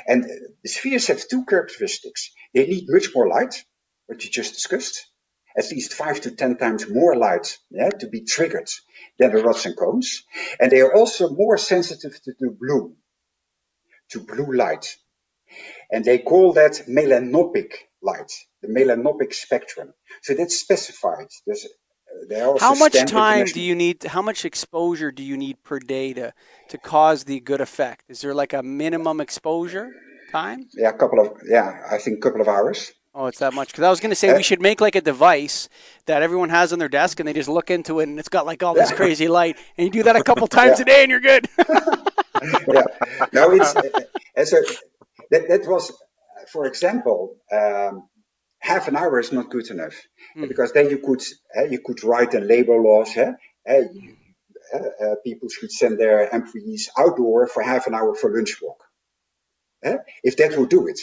[0.08, 0.26] And
[0.64, 2.32] the spheres have two characteristics.
[2.54, 3.64] They need much more light,
[4.08, 5.08] what you just discussed,
[5.58, 8.70] at least five to ten times more light yeah, to be triggered
[9.18, 10.24] than the rods and cones.
[10.60, 12.96] And they are also more sensitive to the blue,
[14.12, 14.96] to blue light.
[15.92, 19.94] And they call that melanopic light, the melanopic spectrum.
[20.22, 21.28] So that's specified.
[21.46, 24.04] There's, uh, how much time do you need?
[24.04, 26.34] How much exposure do you need per day to,
[26.70, 28.06] to cause the good effect?
[28.10, 29.90] Is there like a minimum exposure
[30.32, 30.68] time?
[30.74, 32.92] Yeah, a couple of yeah, I think a couple of hours.
[33.20, 33.70] Oh, it's that much.
[33.70, 35.70] Because I was going to say we should make like a device
[36.06, 38.46] that everyone has on their desk, and they just look into it, and it's got
[38.46, 40.84] like all this crazy light, and you do that a couple times yeah.
[40.84, 41.50] a day, and you're good.
[42.68, 42.84] yeah.
[43.34, 43.74] No, it's
[44.36, 44.62] as a
[45.32, 45.92] that, that was,
[46.54, 48.08] for example, um,
[48.60, 49.96] half an hour is not good enough
[50.38, 50.48] mm.
[50.48, 51.24] because then you could
[51.58, 53.18] uh, you could write a labor laws.
[53.18, 53.32] Uh,
[54.76, 58.84] uh, people should send their employees outdoor for half an hour for lunch walk.
[60.24, 61.00] if that would do it,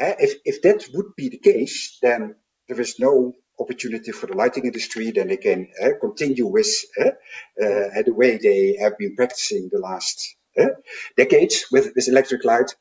[0.00, 2.34] if that would be the case, then
[2.68, 5.68] there is no opportunity for the lighting industry, then they can
[6.00, 6.68] continue with
[7.00, 7.10] uh,
[7.56, 10.36] the way they have been practicing the last
[11.16, 12.74] decades with, with electric light.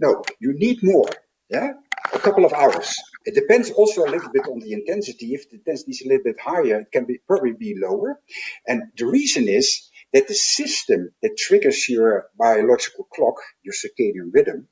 [0.00, 1.08] No, you need more.
[1.50, 1.72] Yeah,
[2.12, 2.96] a couple of hours.
[3.26, 5.34] It depends also a little bit on the intensity.
[5.34, 8.18] If the intensity is a little bit higher, it can be probably be lower.
[8.66, 14.68] And the reason is that the system that triggers your biological clock, your circadian rhythm,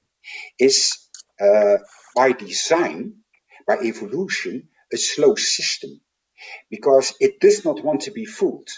[0.58, 0.92] is
[1.42, 1.78] uh,
[2.14, 3.14] by design,
[3.66, 6.00] by evolution, a slow system
[6.70, 8.68] because it does not want to be fooled.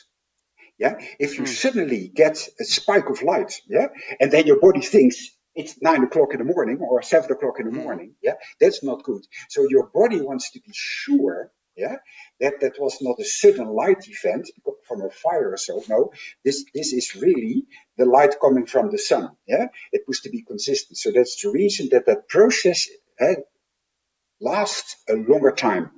[0.78, 0.96] Yeah.
[1.18, 1.48] If you mm.
[1.48, 3.88] suddenly get a spike of light, yeah,
[4.20, 7.66] and then your body thinks it's nine o'clock in the morning or seven o'clock in
[7.66, 7.82] the mm.
[7.84, 9.22] morning, yeah, that's not good.
[9.48, 11.96] So your body wants to be sure, yeah,
[12.40, 14.48] that that was not a sudden light event
[14.86, 15.82] from a fire or so.
[15.88, 16.12] No,
[16.44, 17.64] this this is really
[17.96, 19.30] the light coming from the sun.
[19.46, 20.98] Yeah, it was to be consistent.
[20.98, 22.88] So that's the reason that that process
[23.20, 23.34] uh,
[24.40, 25.90] lasts a longer time,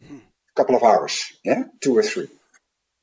[0.00, 0.18] a hmm.
[0.56, 2.28] couple of hours, yeah, two or three.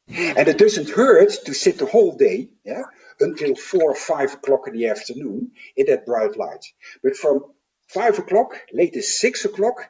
[0.09, 2.83] And it doesn't hurt to sit the whole day, yeah,
[3.19, 6.65] until four or five o'clock in the afternoon in that bright light.
[7.03, 7.43] But from
[7.89, 9.89] five o'clock, latest six o'clock,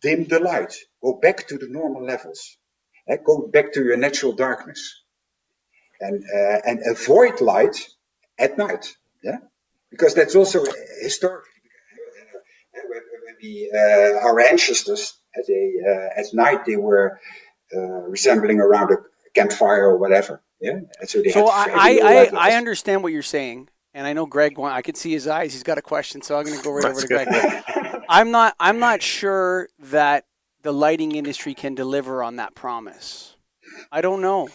[0.00, 0.74] dim the light.
[1.02, 2.56] Go back to the normal levels.
[3.10, 5.02] Uh, go back to your natural darkness.
[6.00, 7.88] And, uh, and avoid light
[8.38, 8.96] at night.
[9.22, 9.38] Yeah?
[9.90, 10.64] Because that's also
[11.02, 11.50] historically.
[12.72, 17.20] When we, uh, our ancestors, they, uh, at night, they were
[17.74, 18.96] uh, resembling around a
[19.34, 20.42] campfire or whatever.
[20.60, 20.80] Yeah.
[21.06, 23.68] So, so I, I, I, understand what you're saying.
[23.94, 24.58] And I know Greg.
[24.58, 25.52] I could see his eyes.
[25.52, 27.28] He's got a question, so I'm going to go right over to Greg.
[28.08, 28.54] I'm not.
[28.60, 30.26] I'm not sure that
[30.62, 33.36] the lighting industry can deliver on that promise.
[33.90, 34.48] I don't know.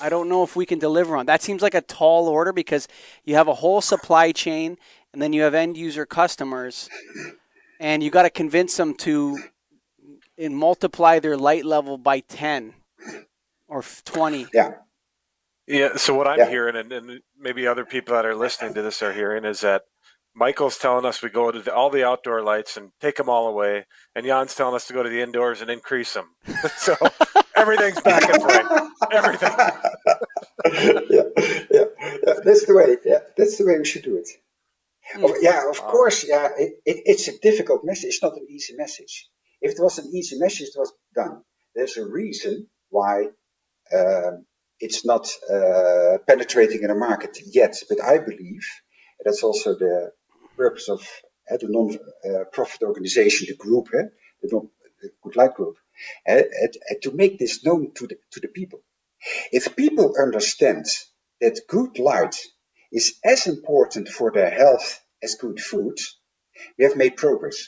[0.00, 1.42] I don't know if we can deliver on that.
[1.42, 2.88] Seems like a tall order because
[3.24, 4.78] you have a whole supply chain,
[5.12, 6.88] and then you have end user customers,
[7.78, 9.38] and you got to convince them to
[10.38, 12.74] and multiply their light level by ten
[13.68, 14.48] or 20.
[14.52, 14.72] Yeah.
[15.66, 15.96] Yeah.
[15.96, 16.48] So what I'm yeah.
[16.48, 19.82] hearing, and, and, maybe other people that are listening to this are hearing, is that
[20.34, 23.48] Michael's telling us we go to the, all the outdoor lights and take them all
[23.48, 26.28] away, and Jan's telling us to go to the indoors and increase them.
[26.76, 26.96] so
[27.56, 28.90] everything's back and forth.
[29.12, 29.50] Everything.
[31.10, 31.22] yeah,
[31.70, 31.84] yeah,
[32.26, 32.96] yeah, that's the way.
[33.04, 34.28] Yeah, that's the way we should do it.
[35.16, 35.24] Mm.
[35.24, 35.90] Oh, yeah, of wow.
[35.90, 36.26] course.
[36.28, 38.10] Yeah, it, it, it's a difficult message.
[38.10, 39.28] It's not an easy message.
[39.60, 41.42] If it was an easy message, it was done.
[41.74, 43.26] There's a reason why
[43.94, 44.46] um,
[44.78, 48.64] it's not uh, penetrating in the market yet, but I believe
[49.24, 50.12] that's also the
[50.64, 51.00] purpose of
[51.50, 54.08] uh, the non-profit organization, the group, uh,
[54.42, 54.68] the, non,
[55.02, 55.76] the Good Light Group,
[56.28, 56.42] uh,
[57.02, 58.80] to make this known to the, to the people.
[59.52, 60.84] If people understand
[61.40, 62.36] that good light
[62.92, 64.88] is as important for their health
[65.22, 65.98] as good food,
[66.76, 67.58] we have made progress.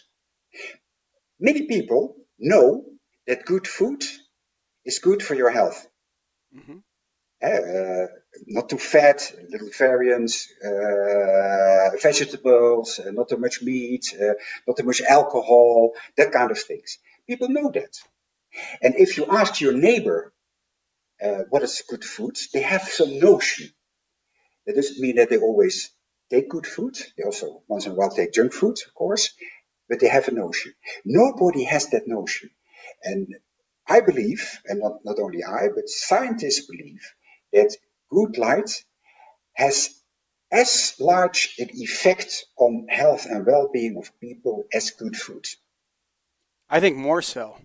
[1.41, 2.85] Many people know
[3.27, 4.03] that good food
[4.85, 5.87] is good for your health.
[6.57, 6.79] Mm-hmm.
[7.43, 8.07] Uh,
[8.47, 14.35] not too fat, little variants, uh, vegetables, uh, not too much meat, uh,
[14.67, 16.99] not too much alcohol, that kind of things.
[17.27, 17.97] People know that.
[18.83, 20.33] And if you ask your neighbor
[21.23, 23.71] uh, what is good food, they have some notion.
[24.67, 25.91] That doesn't mean that they always
[26.31, 26.97] take good food.
[27.17, 29.35] They also once in a while take junk food, of course,
[29.89, 30.75] but they have a notion.
[31.05, 32.51] Nobody has that notion.
[33.03, 33.35] And
[33.87, 37.03] I believe, and not, not only I, but scientists believe,
[37.53, 37.77] that
[38.13, 38.71] good light
[39.55, 39.91] has
[40.51, 45.47] as large an effect on health and well-being of people as good food.
[46.69, 47.57] I think more so.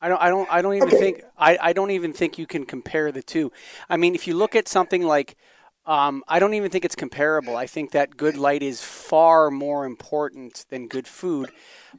[0.00, 0.22] I don't.
[0.22, 0.50] I don't.
[0.50, 0.98] I don't even okay.
[0.98, 1.22] think.
[1.36, 3.52] I, I don't even think you can compare the two.
[3.88, 5.36] I mean, if you look at something like,
[5.84, 7.54] um, I don't even think it's comparable.
[7.54, 11.50] I think that good light is far more important than good food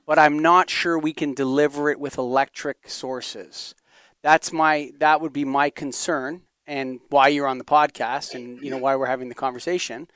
[0.05, 3.75] but I'm not sure we can deliver it with electric sources.
[4.21, 8.69] That's my that would be my concern and why you're on the podcast and you
[8.69, 10.07] know why we're having the conversation.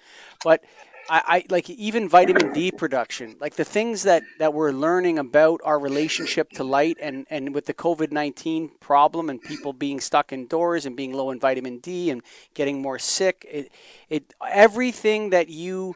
[0.44, 0.64] But
[1.10, 5.62] I, I, like even vitamin D production, like the things that, that we're learning about
[5.64, 10.34] our relationship to light and, and with the COVID 19 problem and people being stuck
[10.34, 13.46] indoors and being low in vitamin D and getting more sick.
[13.50, 13.72] It,
[14.10, 15.96] it, everything that you,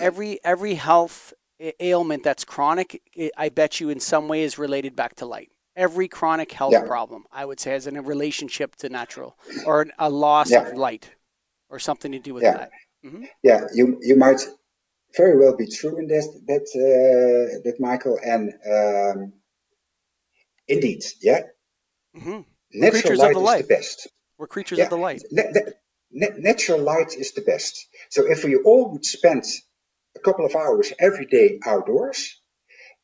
[0.00, 1.32] every, every health
[1.80, 3.02] ailment that's chronic,
[3.36, 5.50] I bet you in some way is related back to light.
[5.78, 6.84] Every chronic health yeah.
[6.94, 10.62] problem, I would say, has a relationship to natural or a loss yeah.
[10.62, 11.04] of light
[11.70, 12.56] or something to do with yeah.
[12.56, 12.70] that.
[13.04, 13.24] Mm-hmm.
[13.44, 14.40] Yeah, you you might
[15.16, 18.44] very well be true in that that uh, that Michael and
[18.76, 19.32] um,
[20.66, 21.42] indeed, yeah.
[22.16, 22.40] Mm-hmm.
[22.72, 24.08] Natural light, the light is the best.
[24.36, 25.22] We're creatures of the light.
[25.30, 25.44] Na-
[26.10, 27.86] na- natural light is the best.
[28.10, 29.44] So if we all would spend
[30.16, 32.40] a couple of hours every day outdoors,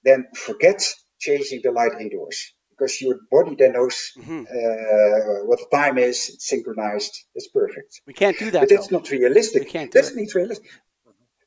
[0.02, 0.82] then forget
[1.18, 2.52] changing the light indoors.
[2.76, 4.42] Because your body then knows mm-hmm.
[4.42, 8.00] uh, what the time is, it's synchronized, it's perfect.
[8.06, 8.60] We can't do that.
[8.60, 9.64] But it's not realistic.
[9.64, 10.20] We can't do That's it.
[10.20, 10.70] not realistic.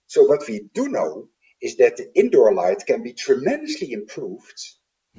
[0.08, 1.28] So what we do know
[1.62, 4.60] is that the indoor light can be tremendously improved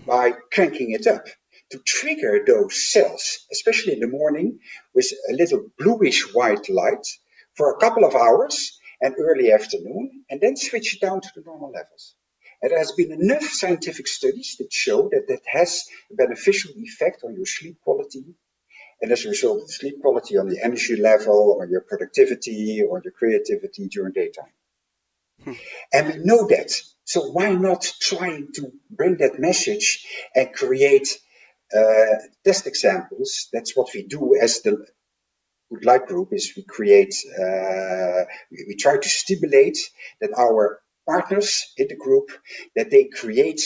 [0.07, 1.25] by cranking it up
[1.71, 4.59] to trigger those cells, especially in the morning,
[4.95, 7.07] with a little bluish white light
[7.55, 11.43] for a couple of hours and early afternoon, and then switch it down to the
[11.45, 12.15] normal levels.
[12.63, 17.35] There has been enough scientific studies that show that that has a beneficial effect on
[17.35, 18.25] your sleep quality,
[19.01, 23.01] and as a result of sleep quality on the energy level, or your productivity, or
[23.05, 24.53] your creativity during daytime.
[25.45, 25.53] Hmm.
[25.93, 26.71] And we know that.
[27.05, 31.17] So why not trying to bring that message and create
[31.75, 33.49] uh, test examples?
[33.53, 34.85] That's what we do as the
[35.71, 39.79] Good Light Group is we create, uh, we, we try to stimulate
[40.21, 42.29] that our partners in the group
[42.77, 43.63] that they create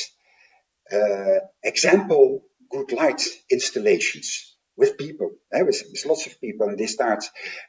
[0.93, 6.87] uh, example good light installations with people, eh, with, with, lots of people, and they
[6.87, 7.23] start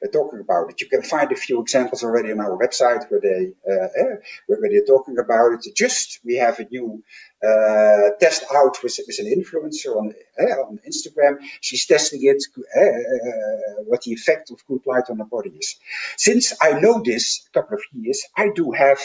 [0.04, 0.80] uh, talking about it.
[0.80, 4.16] You can find a few examples already on our website where they uh, eh,
[4.48, 5.76] where, where, they're talking about it.
[5.76, 7.04] Just we have a new
[7.46, 11.36] uh, test out with, with an influencer on eh, on Instagram.
[11.60, 15.76] She's testing it, uh, what the effect of good light on the body is.
[16.18, 19.00] Since I know this a couple of years, I do have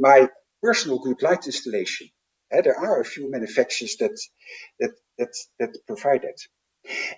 [0.00, 0.28] my
[0.62, 2.08] personal good light installation.
[2.50, 4.16] there are a few manufacturers that
[4.80, 6.40] that that that provide it.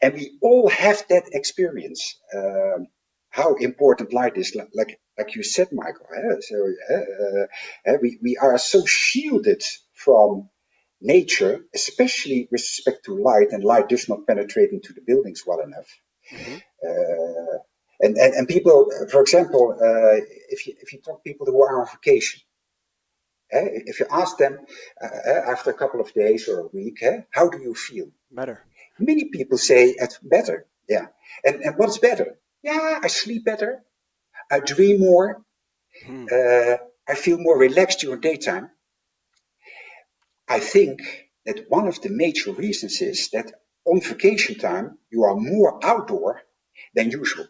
[0.03, 2.03] And we all have that experience.
[2.35, 2.89] Um,
[3.31, 6.07] how important light is, like like you said, Michael.
[6.41, 6.57] So
[6.95, 7.47] uh,
[7.91, 9.63] uh, we we are so shielded
[9.95, 10.51] from
[11.01, 15.61] nature, especially with respect to light, and light does not penetrate into the buildings well
[15.61, 15.89] enough.
[16.31, 16.57] Mm-hmm.
[16.87, 17.59] Uh,
[18.01, 20.17] and, and and people, for example, uh,
[20.51, 22.41] if you if you talk to people who are on vacation,
[23.53, 24.59] if you ask them
[25.03, 25.07] uh,
[25.51, 28.07] after a couple of days or a week, eh, how do you feel?
[28.31, 28.65] Better.
[28.99, 30.67] Many people say it's better.
[30.89, 31.07] Yeah.
[31.45, 32.39] And, and what's better?
[32.63, 33.83] Yeah, I sleep better.
[34.51, 35.43] I dream more.
[36.07, 36.27] Hmm.
[36.31, 36.77] Uh,
[37.09, 38.71] I feel more relaxed during daytime.
[40.49, 41.01] I think
[41.47, 43.53] that one of the major reasons is that
[43.85, 46.43] on vacation time, you are more outdoor
[46.95, 47.47] than usual.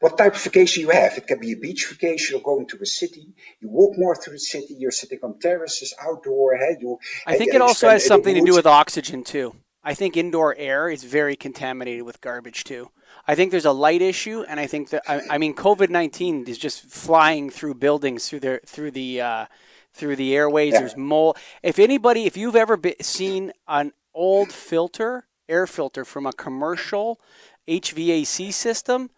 [0.00, 1.16] What type of vacation you have?
[1.18, 3.28] It can be a beach vacation or going to a city.
[3.60, 4.74] You walk more through the city.
[4.78, 6.56] You're sitting on terraces, outdoor.
[6.56, 6.98] Hey, you.
[7.26, 9.54] I think it also has something to do with oxygen too.
[9.84, 12.90] I think indoor air is very contaminated with garbage too.
[13.26, 16.44] I think there's a light issue, and I think that I, I mean COVID nineteen
[16.46, 19.46] is just flying through buildings through the through the uh,
[19.92, 20.72] through the airways.
[20.72, 20.80] Yeah.
[20.80, 21.36] There's mold.
[21.62, 27.20] If anybody, if you've ever been, seen an old filter, air filter from a commercial
[27.68, 29.10] HVAC system,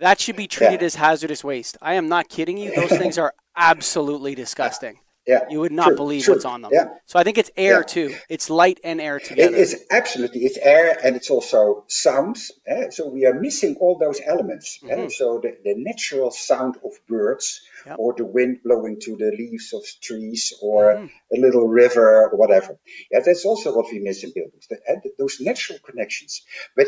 [0.00, 0.86] that should be treated yeah.
[0.86, 1.76] as hazardous waste.
[1.82, 2.74] I am not kidding you.
[2.74, 4.98] Those things are absolutely disgusting.
[5.28, 6.34] Yeah, you would not true, believe true.
[6.34, 6.70] what's on them.
[6.72, 6.88] Yeah.
[7.04, 7.82] So I think it's air yeah.
[7.82, 8.14] too.
[8.30, 9.54] It's light and air together.
[9.54, 10.46] It is absolutely.
[10.46, 12.50] It's air and it's also sounds.
[12.66, 12.88] Eh?
[12.88, 14.78] So we are missing all those elements.
[14.82, 14.86] Eh?
[14.86, 15.04] Mm-hmm.
[15.04, 15.08] Eh?
[15.10, 17.96] So the, the natural sound of birds yep.
[17.98, 21.36] or the wind blowing to the leaves of trees or mm-hmm.
[21.36, 22.78] a little river or whatever.
[23.10, 24.66] Yeah, that's also what we miss in buildings.
[24.70, 24.94] The, eh?
[25.18, 26.40] those natural connections.
[26.74, 26.86] But,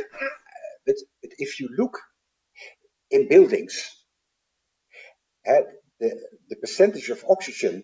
[0.86, 1.98] but, but if you look
[3.10, 3.90] in buildings,
[5.48, 5.62] uh,
[5.98, 7.82] the, the percentage of oxygen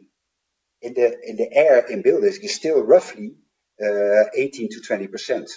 [0.83, 3.35] in the in the air in buildings is still roughly
[3.83, 5.51] uh, 18 to 20 percent.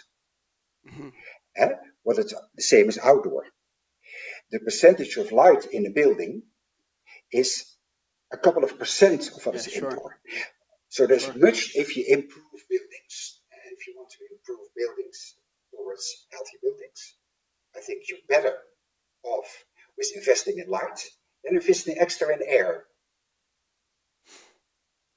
[0.89, 1.10] Mm-hmm.
[1.58, 1.69] Eh?
[2.03, 3.43] What it's the same as outdoor.
[4.51, 6.43] The percentage of light in a building
[7.32, 7.65] is
[8.32, 9.89] a couple of percent of what yeah, is sure.
[9.89, 10.17] indoor.
[10.89, 11.38] So there's sure.
[11.38, 15.36] much if you improve buildings, and if you want to improve buildings
[15.71, 17.15] towards healthy buildings,
[17.75, 18.55] I think you're better
[19.23, 19.65] off
[19.97, 20.99] with investing in light
[21.43, 22.84] than investing extra in air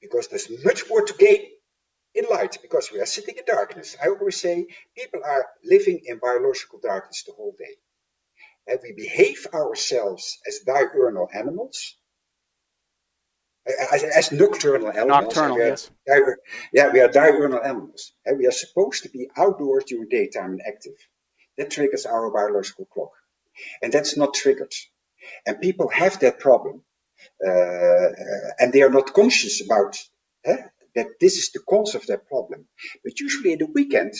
[0.03, 1.47] because there's much more to gain
[2.13, 3.95] in light because we are sitting in darkness.
[4.03, 7.75] I always say people are living in biological darkness the whole day.
[8.67, 11.97] And we behave ourselves as diurnal animals,
[13.91, 15.07] as, as nocturnal animals.
[15.07, 15.89] Nocturnal, yes.
[16.73, 18.13] yeah, we are diurnal animals.
[18.25, 20.93] And we are supposed to be outdoors during daytime and active.
[21.57, 23.11] That triggers our biological clock.
[23.81, 24.73] And that's not triggered.
[25.45, 26.83] And people have that problem.
[27.45, 28.09] Uh,
[28.59, 29.97] and they are not conscious about
[30.45, 30.57] eh,
[30.95, 32.67] that this is the cause of their problem.
[33.03, 34.13] But usually in the weekend,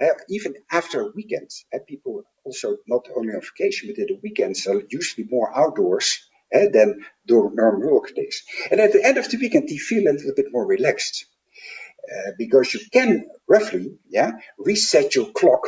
[0.00, 4.20] uh, even after a weekend, uh, people also not only on vacation, but in the
[4.22, 6.18] weekends are usually more outdoors
[6.54, 8.42] uh, than during normal work days.
[8.70, 11.26] And at the end of the weekend, they feel a little bit more relaxed
[12.38, 15.66] because you can roughly, yeah, reset your clock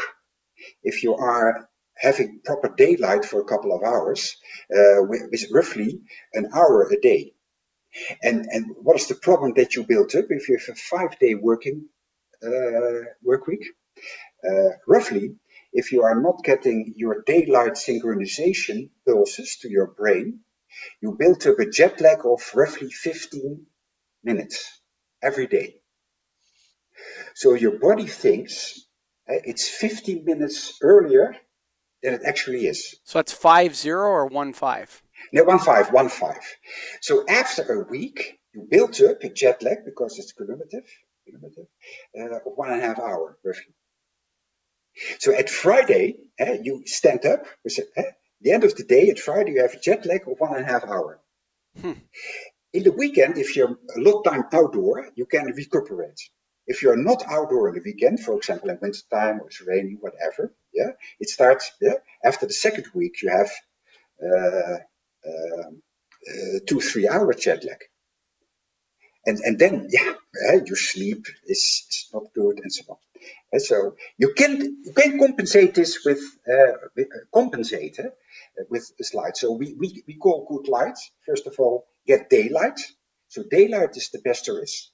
[0.83, 1.69] if you are
[2.01, 4.37] having proper daylight for a couple of hours
[4.73, 6.01] uh, with, roughly
[6.33, 7.33] an hour a day.
[8.23, 11.19] And, and what is the problem that you build up if you have a five
[11.19, 11.89] day working
[12.45, 13.65] uh, work week.
[14.49, 15.37] Uh, roughly,
[15.73, 20.41] if you are not getting your daylight synchronization pulses to your brain,
[21.01, 23.67] you build up a jet lag of roughly 15
[24.23, 24.81] minutes
[25.23, 25.81] every day.
[27.35, 28.81] So your body thinks
[29.29, 31.37] uh, it's 15 minutes earlier
[32.03, 32.97] than it actually is.
[33.05, 35.03] So that's five zero or one five?
[35.33, 36.41] No, one five, one five.
[37.01, 40.85] So after a week, you build up a jet lag because it's cumulative,
[41.25, 41.67] cumulative
[42.19, 43.75] uh, of one and a half hour roughly.
[45.19, 47.45] So at Friday, uh, you stand up.
[47.67, 48.03] Uh,
[48.41, 50.65] the end of the day, at Friday, you have a jet lag of one and
[50.65, 51.21] a half hour.
[51.81, 51.93] Hmm.
[52.73, 56.21] In the weekend, if you're a lot time outdoor, you can recuperate.
[56.69, 59.99] If you're not outdoor in the weekend, for example, in winter time or it's raining,
[60.01, 61.73] whatever, yeah, it starts.
[61.81, 61.95] Yeah,
[62.25, 63.51] after the second week, you have
[64.23, 64.77] uh,
[65.29, 65.71] uh,
[66.31, 67.81] uh, two three hour jet lag,
[69.27, 70.15] and and then yeah,
[70.67, 72.99] your sleep is, is not good and so on.
[73.53, 78.11] And so you can you can compensate this with, uh, with uh, compensate uh,
[78.71, 79.37] with light.
[79.39, 82.81] So we, we we call good light first of all get daylight.
[83.29, 84.91] So daylight is the best there is.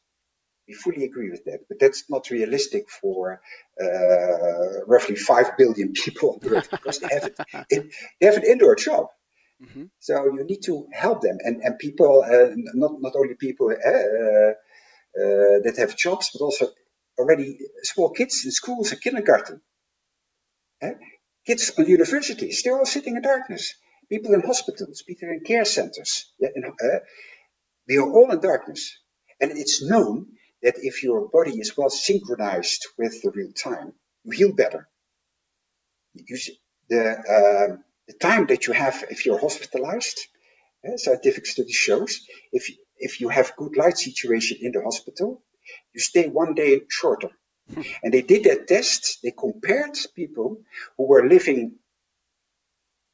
[0.67, 3.41] We fully agree with that, but that's not realistic for
[3.81, 7.25] uh, roughly five billion people on Earth because they have
[7.71, 9.09] it, they have an indoor job.
[9.63, 9.85] Mm-hmm.
[10.01, 13.89] So you need to help them, and and people, uh, not not only people uh,
[13.89, 14.53] uh,
[15.21, 16.69] uh, that have jobs, but also
[17.19, 19.61] already small kids in schools and kindergarten.
[21.47, 23.75] Kids on universities, they're all sitting in darkness.
[24.09, 26.99] People in hospitals, people in care centers, yeah, in, uh,
[27.87, 28.99] we are all in darkness.
[29.41, 30.27] And it's known
[30.65, 33.93] that if your body is well synchronized with the real time,
[34.25, 34.89] you heal better.
[36.15, 36.39] You,
[36.89, 37.77] the, uh,
[38.09, 40.19] the time that you have if you're hospitalized,
[40.87, 42.21] uh, scientific study shows,
[42.53, 45.43] if, if you have good light situation in the hospital,
[45.93, 47.31] you stay one day shorter.
[47.73, 47.83] Hmm.
[48.03, 49.21] and they did that test.
[49.23, 50.59] They compared people
[50.99, 51.77] who were living,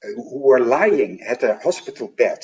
[0.04, 2.40] uh, who were lying at a hospital bed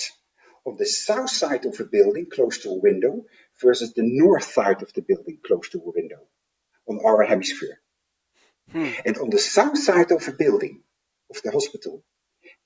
[0.64, 3.24] on the south side of a building close to a window
[3.62, 6.20] versus the north side of the building close to a window
[6.88, 7.80] on our hemisphere.
[8.72, 8.90] Hmm.
[9.04, 10.82] And on the south side of a building
[11.30, 12.02] of the hospital,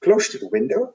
[0.02, 0.94] close to the window,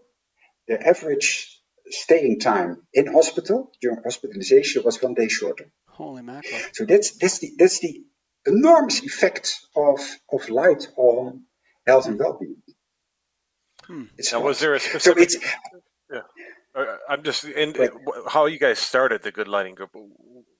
[0.67, 5.71] the average staying time in hospital during hospitalization was one day shorter.
[5.87, 6.59] Holy mackerel!
[6.73, 8.03] So that's that's the that's the
[8.45, 9.99] enormous effect of
[10.31, 11.43] of light on
[11.85, 12.61] health and well-being.
[13.85, 14.03] Hmm.
[14.31, 15.29] Now, was there a specific?
[15.29, 15.39] So
[16.11, 16.21] yeah.
[16.75, 17.73] Uh, I'm just in
[18.29, 19.91] how you guys started the Good Lighting Group.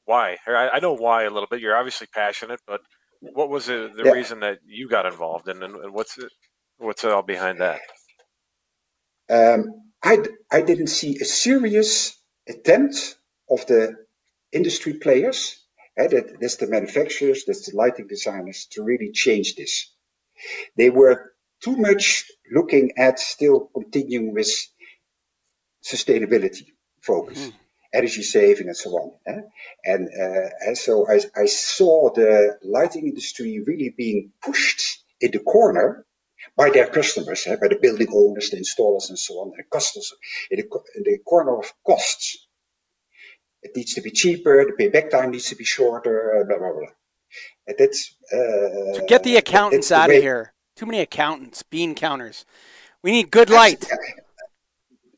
[0.05, 0.37] Why?
[0.47, 1.59] I, know why a little bit.
[1.59, 2.81] You're obviously passionate, but
[3.19, 4.11] what was the, the yeah.
[4.11, 6.31] reason that you got involved in, and, what's it,
[6.77, 7.81] what's all behind that?
[9.29, 9.65] Um,
[10.03, 10.19] I
[10.51, 13.17] I didn't see a serious attempt
[13.49, 13.95] of the
[14.53, 15.61] industry players.
[15.99, 19.91] Uh, that, that's the manufacturers, that's the lighting designers to really change this.
[20.77, 21.31] They were
[21.63, 24.51] too much looking at still continuing with
[25.85, 26.65] sustainability
[27.01, 27.53] focus, mm.
[27.93, 29.11] energy saving, and so on.
[29.27, 29.41] Eh?
[29.85, 35.39] And, uh, and so I, I saw the lighting industry really being pushed in the
[35.39, 36.05] corner
[36.57, 37.55] by their customers, eh?
[37.61, 40.13] by the building owners, the installers, and so on, and customers
[40.49, 42.47] in the, in the corner of costs.
[43.61, 46.89] It needs to be cheaper, the payback time needs to be shorter, blah, blah, blah.
[47.67, 48.15] And that's.
[48.31, 50.53] Uh, so get the accountants out of here.
[50.75, 52.45] Too many accountants, bean counters.
[53.01, 53.87] We need good light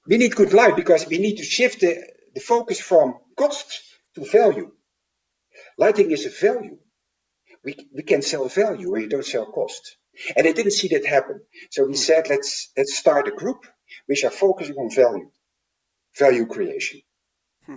[0.07, 2.01] we need good light because we need to shift the,
[2.33, 3.81] the focus from cost
[4.15, 4.71] to value.
[5.77, 6.77] Lighting is a value.
[7.63, 9.97] We, we can sell value when you don't sell cost.
[10.35, 11.41] And I didn't see that happen.
[11.71, 11.95] So we hmm.
[11.95, 13.65] said, let's, let's start a group
[14.07, 15.29] which are focusing on value,
[16.17, 17.01] value creation.
[17.65, 17.75] Hmm.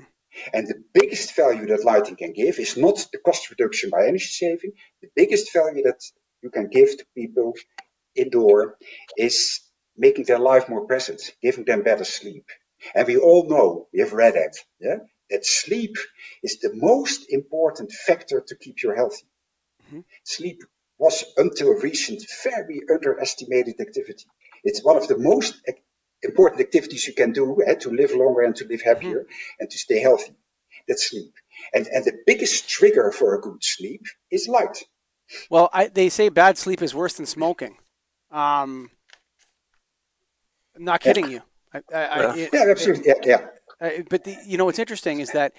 [0.55, 4.25] And the biggest value that lighting can give is not the cost reduction by energy
[4.25, 4.73] saving.
[5.03, 6.01] The biggest value that
[6.43, 7.55] you can give to people
[8.15, 8.77] indoor
[9.17, 9.61] is
[10.01, 12.47] making their life more present, giving them better sleep.
[12.95, 15.95] And we all know, we have read it, yeah, that sleep
[16.43, 19.27] is the most important factor to keep you healthy.
[19.87, 20.01] Mm-hmm.
[20.25, 20.63] Sleep
[20.99, 24.25] was until recent very underestimated activity.
[24.65, 25.55] It's one of the most
[26.23, 29.61] important activities you can do eh, to live longer and to live happier mm-hmm.
[29.61, 30.35] and to stay healthy.
[30.89, 31.33] That's sleep.
[31.75, 34.83] And, and the biggest trigger for a good sleep is light.
[35.51, 37.77] Well, I, they say bad sleep is worse than smoking.
[38.31, 38.91] Um,
[40.77, 41.31] I'm not kidding yeah.
[41.31, 41.43] you.
[41.73, 42.35] I, I, yeah.
[42.35, 43.11] It, yeah, absolutely.
[43.11, 43.47] It, yeah,
[43.81, 44.03] yeah.
[44.09, 45.53] but the, you know what's interesting is that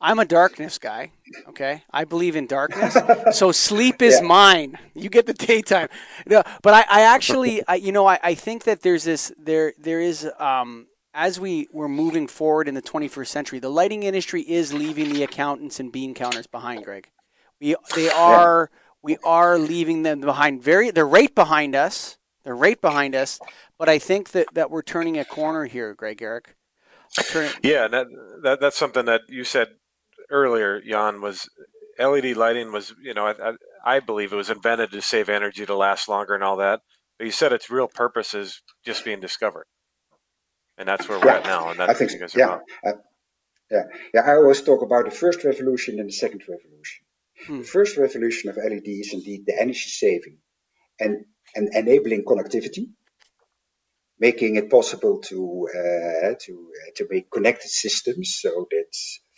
[0.00, 1.12] I'm a darkness guy.
[1.48, 2.96] Okay, I believe in darkness.
[3.32, 4.26] so sleep is yeah.
[4.26, 4.78] mine.
[4.94, 5.88] You get the daytime.
[6.26, 9.72] No, but I, I actually, I, you know, I, I think that there's this there
[9.78, 14.42] there is um, as we were moving forward in the 21st century, the lighting industry
[14.42, 17.08] is leaving the accountants and bean counters behind, Greg.
[17.60, 18.78] We they are yeah.
[19.02, 20.62] we are leaving them behind.
[20.62, 22.18] Very, they're right behind us.
[22.44, 23.40] They're right behind us.
[23.78, 26.54] But I think that, that we're turning a corner here, Greg Eric.
[27.62, 28.06] Yeah, that,
[28.42, 29.68] that that's something that you said
[30.30, 31.20] earlier, Jan.
[31.20, 31.48] Was
[31.98, 33.52] LED lighting was you know I,
[33.84, 36.80] I believe it was invented to save energy to last longer and all that.
[37.18, 39.66] But you said its real purpose is just being discovered,
[40.76, 41.70] and that's where we're yeah, at now.
[41.70, 42.38] And that's I think so.
[42.38, 42.96] yeah, uh,
[43.70, 43.82] yeah,
[44.12, 44.20] yeah.
[44.22, 47.04] I always talk about the first revolution and the second revolution.
[47.46, 47.58] Hmm.
[47.58, 50.38] The first revolution of LED is indeed the energy saving
[50.98, 51.24] and
[51.56, 52.88] and enabling connectivity
[54.20, 58.90] making it possible to uh, to uh, to make connected systems so that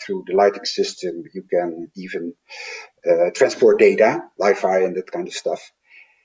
[0.05, 2.35] through the lighting system you can even
[3.09, 5.73] uh, transport data, Wi-Fi and that kind of stuff.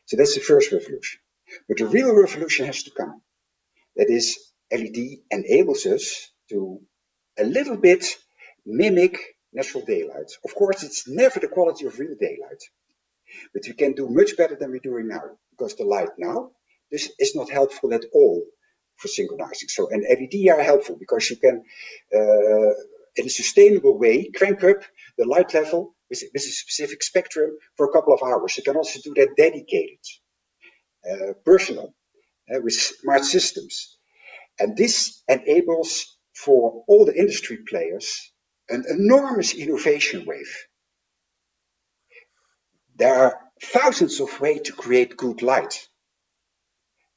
[0.07, 1.19] So that's the first revolution.
[1.67, 3.21] But the real revolution has to come.
[3.97, 4.37] That is,
[4.71, 6.81] LED enables us to
[7.39, 8.05] a little bit
[8.65, 9.17] mimic
[9.53, 10.31] natural daylight.
[10.45, 12.63] Of course, it's never the quality of real daylight,
[13.53, 16.51] but we can do much better than we're doing now because the light now
[16.91, 18.43] this is not helpful at all
[18.97, 19.69] for synchronizing.
[19.69, 21.63] So, and LED are helpful because you can,
[22.13, 22.73] uh,
[23.15, 24.83] in a sustainable way, crank up
[25.17, 28.57] the light level with, with, a specific spectrum for a couple of hours.
[28.57, 29.99] You can also do that dedicated,
[31.09, 31.95] uh, personal,
[32.53, 33.97] uh, with smart systems.
[34.59, 38.31] And this enables for all the industry players
[38.69, 40.65] an enormous innovation wave.
[43.01, 45.73] There are thousands of ways to create good light.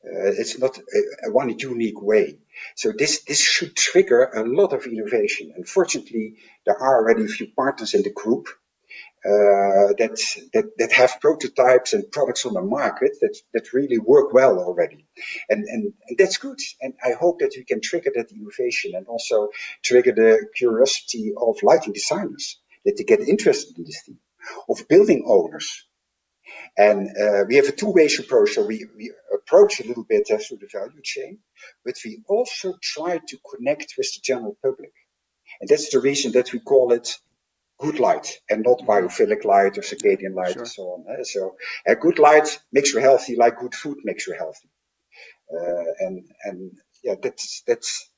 [0.02, 2.38] Uh, it's not a, a one unique way.
[2.74, 5.52] So this, this should trigger a lot of innovation.
[5.54, 8.48] Unfortunately, there are already a few partners in the group
[9.26, 10.16] uh, that,
[10.54, 15.06] that, that have prototypes and products on the market that, that really work well already.
[15.50, 16.60] And, and, and that's good.
[16.80, 19.50] And I hope that we can trigger that innovation and also
[19.82, 24.18] trigger the curiosity of lighting designers, that they get interested in this theme,
[24.68, 25.86] of building owners,
[26.76, 28.52] and uh, we have a two-way approach.
[28.52, 31.38] So we, we approach a little bit uh, through the value chain,
[31.84, 34.92] but we also try to connect with the general public.
[35.60, 37.16] And that's the reason that we call it
[37.78, 38.90] good light and not mm-hmm.
[38.90, 40.62] biophilic light or circadian light sure.
[40.62, 41.04] and so on.
[41.08, 44.68] Uh, so a good light makes you healthy, like good food makes you healthy.
[45.52, 46.72] Uh, and and
[47.02, 48.10] yeah, that's that's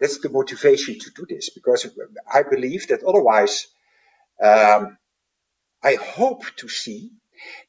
[0.00, 1.86] that's the motivation to do this because
[2.32, 3.68] I believe that otherwise,
[4.42, 4.96] um,
[5.82, 7.10] I hope to see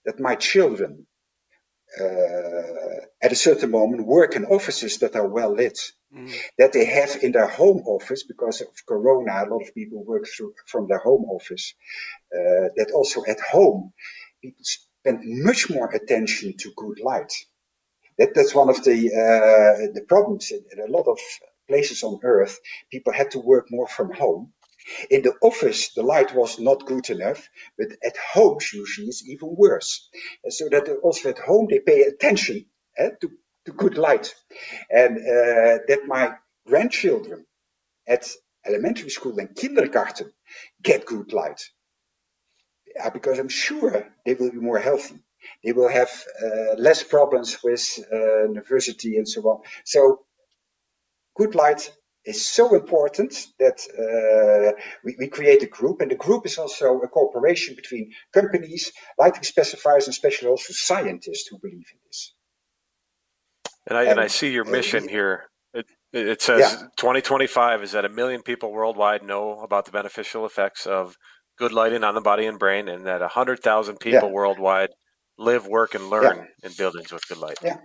[0.06, 1.08] that my children
[2.00, 5.80] uh, at a certain moment work in offices that are well lit,
[6.16, 6.34] mm.
[6.58, 9.44] that they have in their home office because of Corona.
[9.44, 11.74] A lot of people work through, from their home office.
[12.34, 13.94] Uh, that also at home,
[14.42, 17.34] people spend much more attention to good light.
[18.18, 21.20] That, that's one of the uh, the problems in, in a lot of
[21.68, 22.60] places on Earth.
[22.92, 24.53] People had to work more from home,
[25.10, 29.56] in the office, the light was not good enough, but at home, usually it's even
[29.56, 30.10] worse.
[30.44, 32.66] And so that also at home, they pay attention
[32.98, 33.32] eh, to,
[33.66, 34.34] to good light.
[34.90, 36.36] And uh, that my
[36.68, 37.46] grandchildren
[38.08, 38.30] at
[38.66, 40.32] elementary school and kindergarten
[40.82, 41.62] get good light.
[43.14, 45.20] Because I'm sure they will be more healthy.
[45.64, 46.10] They will have
[46.42, 49.62] uh, less problems with uh, university and so on.
[49.84, 50.26] So
[51.36, 51.92] good light
[52.26, 57.00] is so important that uh, we, we create a group, and the group is also
[57.02, 62.34] a cooperation between companies, lighting specifiers, and especially also scientists who believe in this.
[63.88, 65.44] And I, and, and I see your mission uh, here.
[65.74, 66.88] It, it says yeah.
[66.98, 71.18] 2025 is that a million people worldwide know about the beneficial effects of
[71.58, 74.34] good lighting on the body and brain, and that 100,000 people yeah.
[74.34, 74.90] worldwide
[75.38, 76.70] live, work, and learn yeah.
[76.70, 77.58] in buildings with good light.
[77.62, 77.78] Yeah,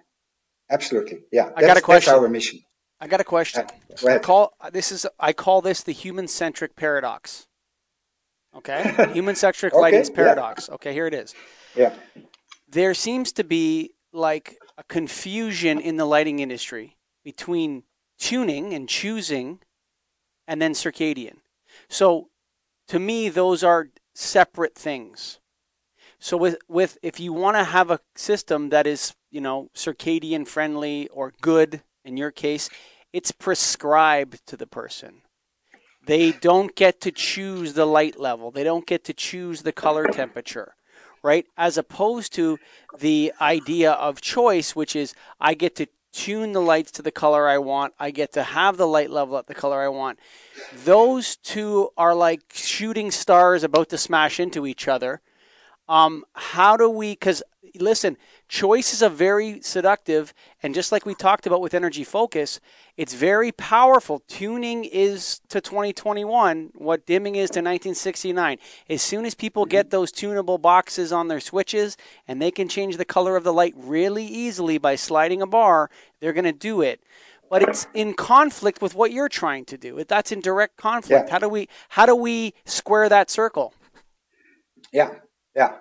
[0.70, 1.20] absolutely.
[1.32, 2.12] Yeah, I got a question.
[2.12, 2.61] That's our mission.
[3.01, 3.67] I got a question.
[4.05, 7.47] Uh, I call this is I call this the human centric paradox.
[8.55, 10.69] Okay, human centric okay, lighting's paradox.
[10.69, 10.75] Yeah.
[10.75, 11.35] Okay, here it is.
[11.77, 11.95] Yeah.
[12.69, 17.85] There seems to be like a confusion in the lighting industry between
[18.19, 19.61] tuning and choosing,
[20.47, 21.37] and then circadian.
[21.89, 22.29] So,
[22.89, 25.39] to me, those are separate things.
[26.19, 30.47] So with with if you want to have a system that is you know circadian
[30.47, 32.71] friendly or good in your case,
[33.13, 35.23] it's prescribed to the person.
[36.05, 40.07] They don't get to choose the light level, they don't get to choose the color
[40.07, 40.75] temperature,
[41.23, 41.47] right?
[41.57, 42.59] As opposed to
[42.99, 47.47] the idea of choice, which is I get to tune the lights to the color
[47.47, 50.19] I want, I get to have the light level at the color I want.
[50.85, 55.21] Those two are like shooting stars about to smash into each other.
[55.89, 57.13] Um, how do we?
[57.13, 57.43] Because
[57.81, 58.16] listen,
[58.49, 62.61] choice is a very seductive, and just like we talked about with energy focus,
[62.97, 64.22] it's very powerful.
[64.29, 68.59] Tuning is to 2021 what dimming is to 1969.
[68.89, 69.91] As soon as people get mm-hmm.
[69.91, 73.74] those tunable boxes on their switches and they can change the color of the light
[73.76, 77.01] really easily by sliding a bar, they're going to do it
[77.51, 80.05] but it's in conflict with what you're trying to do.
[80.07, 81.29] That's in direct conflict.
[81.29, 81.33] Yeah.
[81.33, 83.72] How do we how do we square that circle?
[84.93, 85.11] Yeah,
[85.55, 85.76] yeah,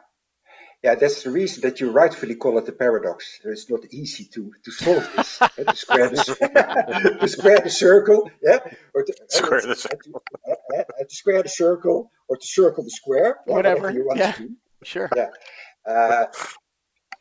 [0.88, 0.95] yeah.
[0.95, 3.39] That's the reason that you rightfully call it a paradox.
[3.43, 5.38] It's not easy to to solve this.
[5.69, 8.59] to square the to square the circle, yeah,
[8.93, 13.39] or to square the circle, to, to square the circle, or to circle the square,
[13.45, 14.31] whatever, whatever you want yeah.
[14.31, 14.55] to do.
[14.83, 15.09] Sure.
[15.15, 15.29] Yeah.
[15.85, 16.25] Uh,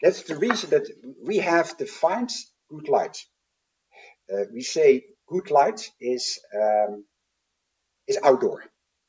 [0.02, 0.86] that's the reason that
[1.22, 2.32] we have defined
[2.68, 3.16] good light
[4.32, 7.04] uh, we say good light is um,
[8.06, 8.64] is outdoor,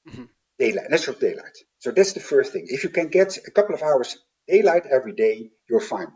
[0.07, 0.25] mm-hmm.
[0.59, 1.57] daylight, natural daylight.
[1.79, 2.65] So that's the first thing.
[2.67, 4.17] If you can get a couple of hours
[4.47, 6.07] daylight every day, you're fine.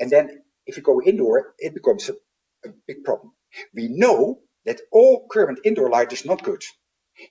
[0.00, 2.14] And then if you go indoor, it becomes a,
[2.66, 3.32] a big problem.
[3.74, 6.62] We know that all current indoor light is not good.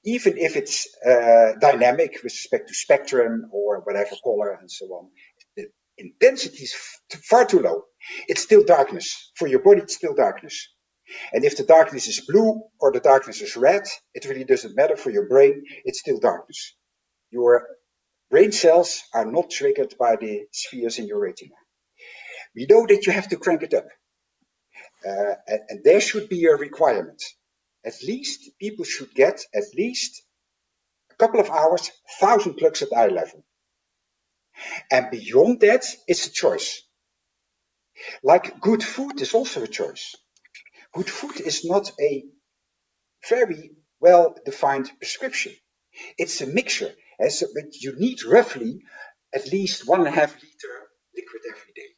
[0.06, 5.10] Even if it's uh, dynamic with respect to spectrum or whatever color and so on,
[5.58, 6.76] the intensity is
[7.24, 7.84] far too low.
[8.28, 9.32] It's still darkness.
[9.36, 10.70] For your body, it's still darkness.
[11.34, 13.84] And if the darkness is blue or the darkness is red,
[14.14, 15.64] it really doesn't matter for your brain.
[15.86, 16.76] It's still darkness.
[17.32, 17.68] Your
[18.30, 21.56] brain cells are not triggered by the spheres in your retina.
[22.56, 23.88] We know that you have to crank it up.
[25.08, 27.22] Uh, and, and there should be a requirement.
[27.86, 30.24] At least people should get at least
[31.12, 33.44] a couple of hours, thousand lux at eye level.
[34.92, 36.84] And beyond that, it's a choice.
[38.24, 40.16] Like good food is also a choice.
[40.94, 42.26] Good food is not a
[43.30, 45.54] very well defined prescription.
[46.18, 46.94] It's a mixture.
[47.20, 48.82] But you need roughly
[49.34, 50.76] at least one and a half liter
[51.16, 51.92] liquid every day.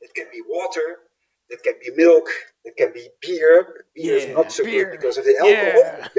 [0.00, 0.98] It can be water,
[1.50, 2.28] it can be milk,
[2.64, 3.86] it can be beer.
[3.94, 4.90] Beer yeah, is not so beer.
[4.90, 5.82] good because of the alcohol.
[5.82, 6.08] Yeah.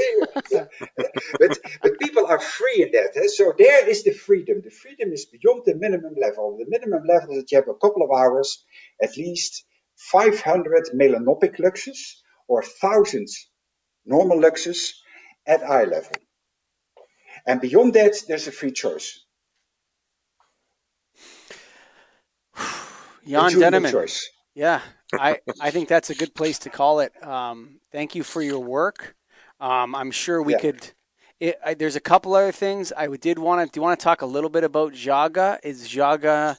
[0.51, 0.65] Yeah.
[1.39, 3.11] but, but people are free in that.
[3.15, 3.27] Eh?
[3.27, 4.61] So there is the freedom.
[4.63, 6.57] The freedom is beyond the minimum level.
[6.57, 8.63] The minimum level is that you have a couple of hours
[9.01, 9.65] at least
[9.97, 11.99] 500 melanopic luxes
[12.47, 13.47] or thousands
[14.05, 14.91] normal luxes
[15.47, 16.11] at eye level.
[17.45, 19.23] And beyond that, there's a free choice.
[23.27, 24.07] Jan Denneman.
[24.55, 24.81] Yeah,
[25.13, 27.11] I, I think that's a good place to call it.
[27.23, 29.15] Um, thank you for your work.
[29.59, 30.59] Um, I'm sure we yeah.
[30.59, 30.91] could.
[31.39, 33.71] It, I, there's a couple other things I did want to.
[33.71, 35.59] Do you want to talk a little bit about Zhaga?
[35.63, 36.57] Is Zhaga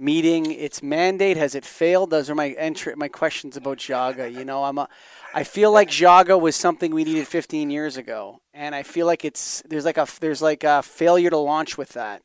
[0.00, 1.36] meeting its mandate?
[1.36, 2.10] Has it failed?
[2.10, 4.32] Those are my entry, my questions about Zhaga.
[4.32, 4.88] You know, I'm a,
[5.34, 9.24] I feel like Zhaga was something we needed 15 years ago, and I feel like
[9.24, 12.22] it's there's like a there's like a failure to launch with that.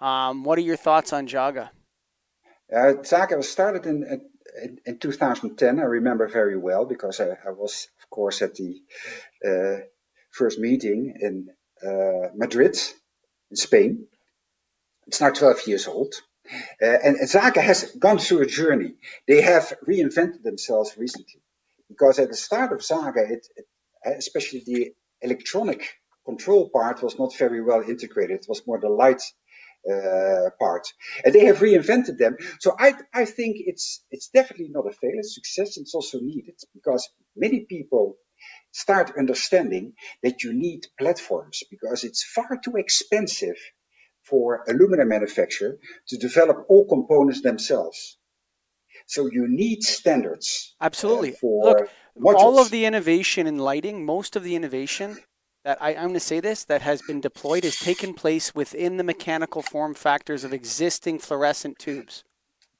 [0.00, 1.70] Um, what are your thoughts on Zhaga?
[2.72, 4.04] Uh, Zhaga was started in,
[4.62, 5.78] in, in 2010.
[5.78, 8.80] I remember very well because I, I was, of course, at the
[9.46, 9.84] uh,
[10.30, 11.48] first meeting in
[11.86, 12.76] uh, Madrid,
[13.50, 14.06] in Spain.
[15.06, 16.14] It's now 12 years old.
[16.82, 18.94] Uh, and, and Zhaga has gone through a journey.
[19.28, 21.42] They have reinvented themselves recently
[21.88, 23.66] because at the start of Zhaga, it, it,
[24.18, 24.92] especially the
[25.22, 25.88] electronic
[26.26, 28.40] control part was not very well integrated.
[28.42, 29.22] It was more the light
[29.90, 30.86] uh, part,
[31.24, 32.36] and they have reinvented them.
[32.60, 35.22] So I I think it's it's definitely not a failure.
[35.22, 38.16] Success it's also needed because many people
[38.72, 43.56] start understanding that you need platforms because it's far too expensive
[44.24, 48.18] for aluminum manufacturer to develop all components themselves.
[49.06, 50.74] So you need standards.
[50.80, 51.32] Uh, Absolutely.
[51.32, 52.34] Uh, for Look, modules.
[52.34, 55.18] all of the innovation in lighting, most of the innovation
[55.64, 58.96] that I, I'm going to say this that has been deployed has taken place within
[58.96, 62.24] the mechanical form factors of existing fluorescent tubes.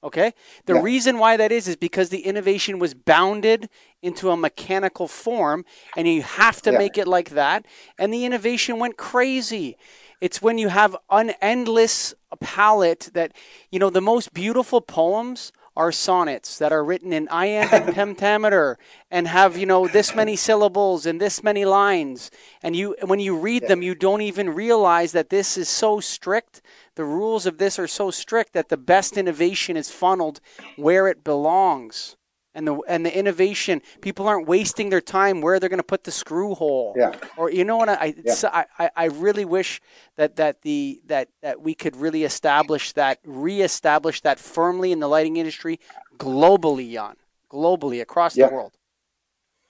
[0.03, 0.35] Okay?
[0.67, 0.83] The yeah.
[0.83, 3.71] reason why that is is because the innovation was bounded
[4.03, 5.65] into a mechanical form
[5.97, 6.79] and you have to yeah.
[6.79, 7.65] make it like that
[7.99, 9.79] and the innovation went crazy.
[10.25, 13.33] It's when you have an endless palette that,
[13.71, 18.79] you know, the most beautiful poems are sonnets that are written in iambic pentameter
[19.11, 22.31] and have you know this many syllables and this many lines.
[22.63, 26.63] And you when you read them you don't even realize that this is so strict.
[26.95, 30.41] The rules of this are so strict that the best innovation is funneled
[30.77, 32.17] where it belongs
[32.55, 33.83] and the and the innovation.
[34.01, 36.95] People aren't wasting their time where they're going to put the screw hole.
[36.97, 37.17] Yeah.
[37.37, 38.65] Or you know what I yeah.
[38.79, 39.81] I, I really wish
[40.17, 45.09] that that the that that we could really establish that reestablish that firmly in the
[45.09, 45.81] lighting industry
[46.17, 47.17] globally, Jan,
[47.51, 48.49] globally across yeah.
[48.49, 48.73] the world.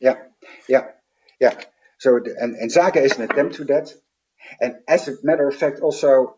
[0.01, 0.16] Yeah.
[0.68, 0.89] Yeah.
[1.41, 1.61] Yeah.
[1.99, 3.95] So and and Zhaga is an attempt to that.
[4.61, 6.37] And as a matter of fact, also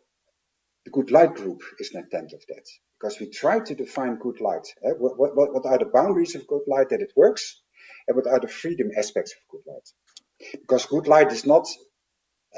[0.85, 2.67] the good light group is an attempt of that
[2.99, 4.67] because we try to define good light.
[4.85, 4.93] Eh?
[4.99, 7.61] What, what, what are the boundaries of good light that it works,
[8.09, 9.89] and what are the freedom aspects of good light?
[10.53, 11.67] Because good light is not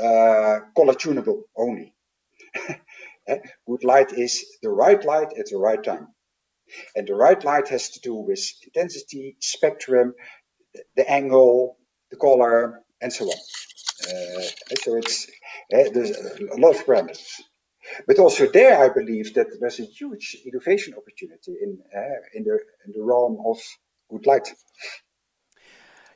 [0.01, 1.95] uh, color tunable only.
[3.28, 3.41] Eh?
[3.66, 6.09] good light is the right light at the right time.
[6.97, 10.14] And the right light has to do with intensity, spectrum,
[10.97, 11.76] the, angle,
[12.11, 13.36] the color, and so on.
[14.09, 14.43] Uh,
[14.82, 15.26] so it's
[15.74, 17.26] uh, there's a lot of parameters.
[18.07, 22.01] But also there, I believe that there's a huge innovation opportunity in uh,
[22.35, 23.59] in the in the realm of
[24.11, 24.49] good light.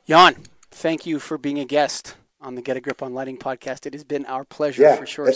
[0.07, 0.35] Jan,
[0.71, 3.85] thank you for being a guest on the Get a Grip on Lighting podcast.
[3.85, 5.31] It has been our pleasure for sure.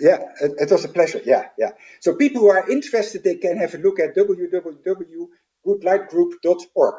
[0.00, 1.20] Yeah, it, it, was a pleasure.
[1.24, 1.72] Yeah, yeah.
[2.00, 6.94] So people who are interested, they can have a look at www.goodlightgroup.org.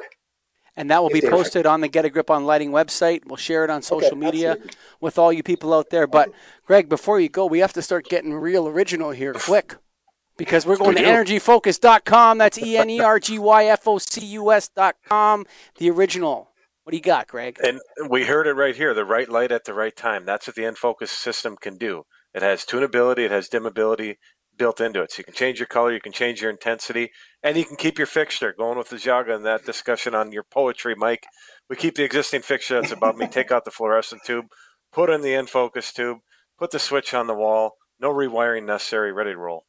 [0.77, 3.25] And that will be posted on the Get a Grip on Lighting website.
[3.25, 4.77] We'll share it on social okay, media absolutely.
[5.01, 6.05] with all you people out there.
[6.05, 6.31] But
[6.65, 9.75] Greg, before you go, we have to start getting real original here, quick.
[10.37, 12.37] Because we're going we to energyfocus.com.
[12.37, 15.47] That's E N E R G Y F O C U S.com.
[15.79, 16.51] The original
[16.87, 17.57] what do you got, Greg?
[17.61, 20.23] And we heard it right here the right light at the right time.
[20.23, 22.05] That's what the EnFocus system can do.
[22.33, 24.15] It has tunability, it has dimmability
[24.57, 25.11] built into it.
[25.11, 27.11] So you can change your color, you can change your intensity,
[27.43, 28.53] and you can keep your fixture.
[28.57, 31.25] Going with the Zhaga and that discussion on your poetry, Mike.
[31.69, 34.45] We keep the existing fixture that's above me, take out the fluorescent tube,
[34.91, 36.19] put in the EnFocus tube,
[36.57, 39.65] put the switch on the wall, no rewiring necessary, ready to roll.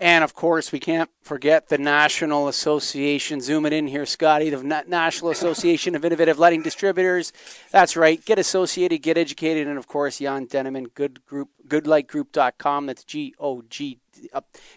[0.00, 3.40] And of course, we can't forget the National Association.
[3.40, 7.32] Zooming in here, Scotty, the National Association of Innovative Lighting Distributors.
[7.72, 8.24] That's right.
[8.24, 12.86] Get associated, get educated, and of course, Jan Denneman, good group, goodlightgroup.com.
[12.86, 13.98] That's G O G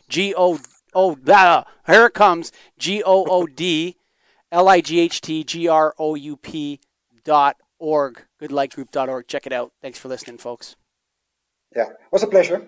[0.10, 0.60] G O
[0.96, 1.16] O.
[1.86, 2.52] Here it comes.
[2.80, 3.98] G O O D
[4.52, 6.80] L I G H T G R O U P
[7.24, 8.24] dot org.
[8.42, 9.28] Goodlightgroup.org.
[9.28, 9.72] Check it out.
[9.84, 10.76] Thanks for listening, folks.
[11.76, 12.68] Yeah, it was a pleasure.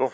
[0.00, 0.12] Cool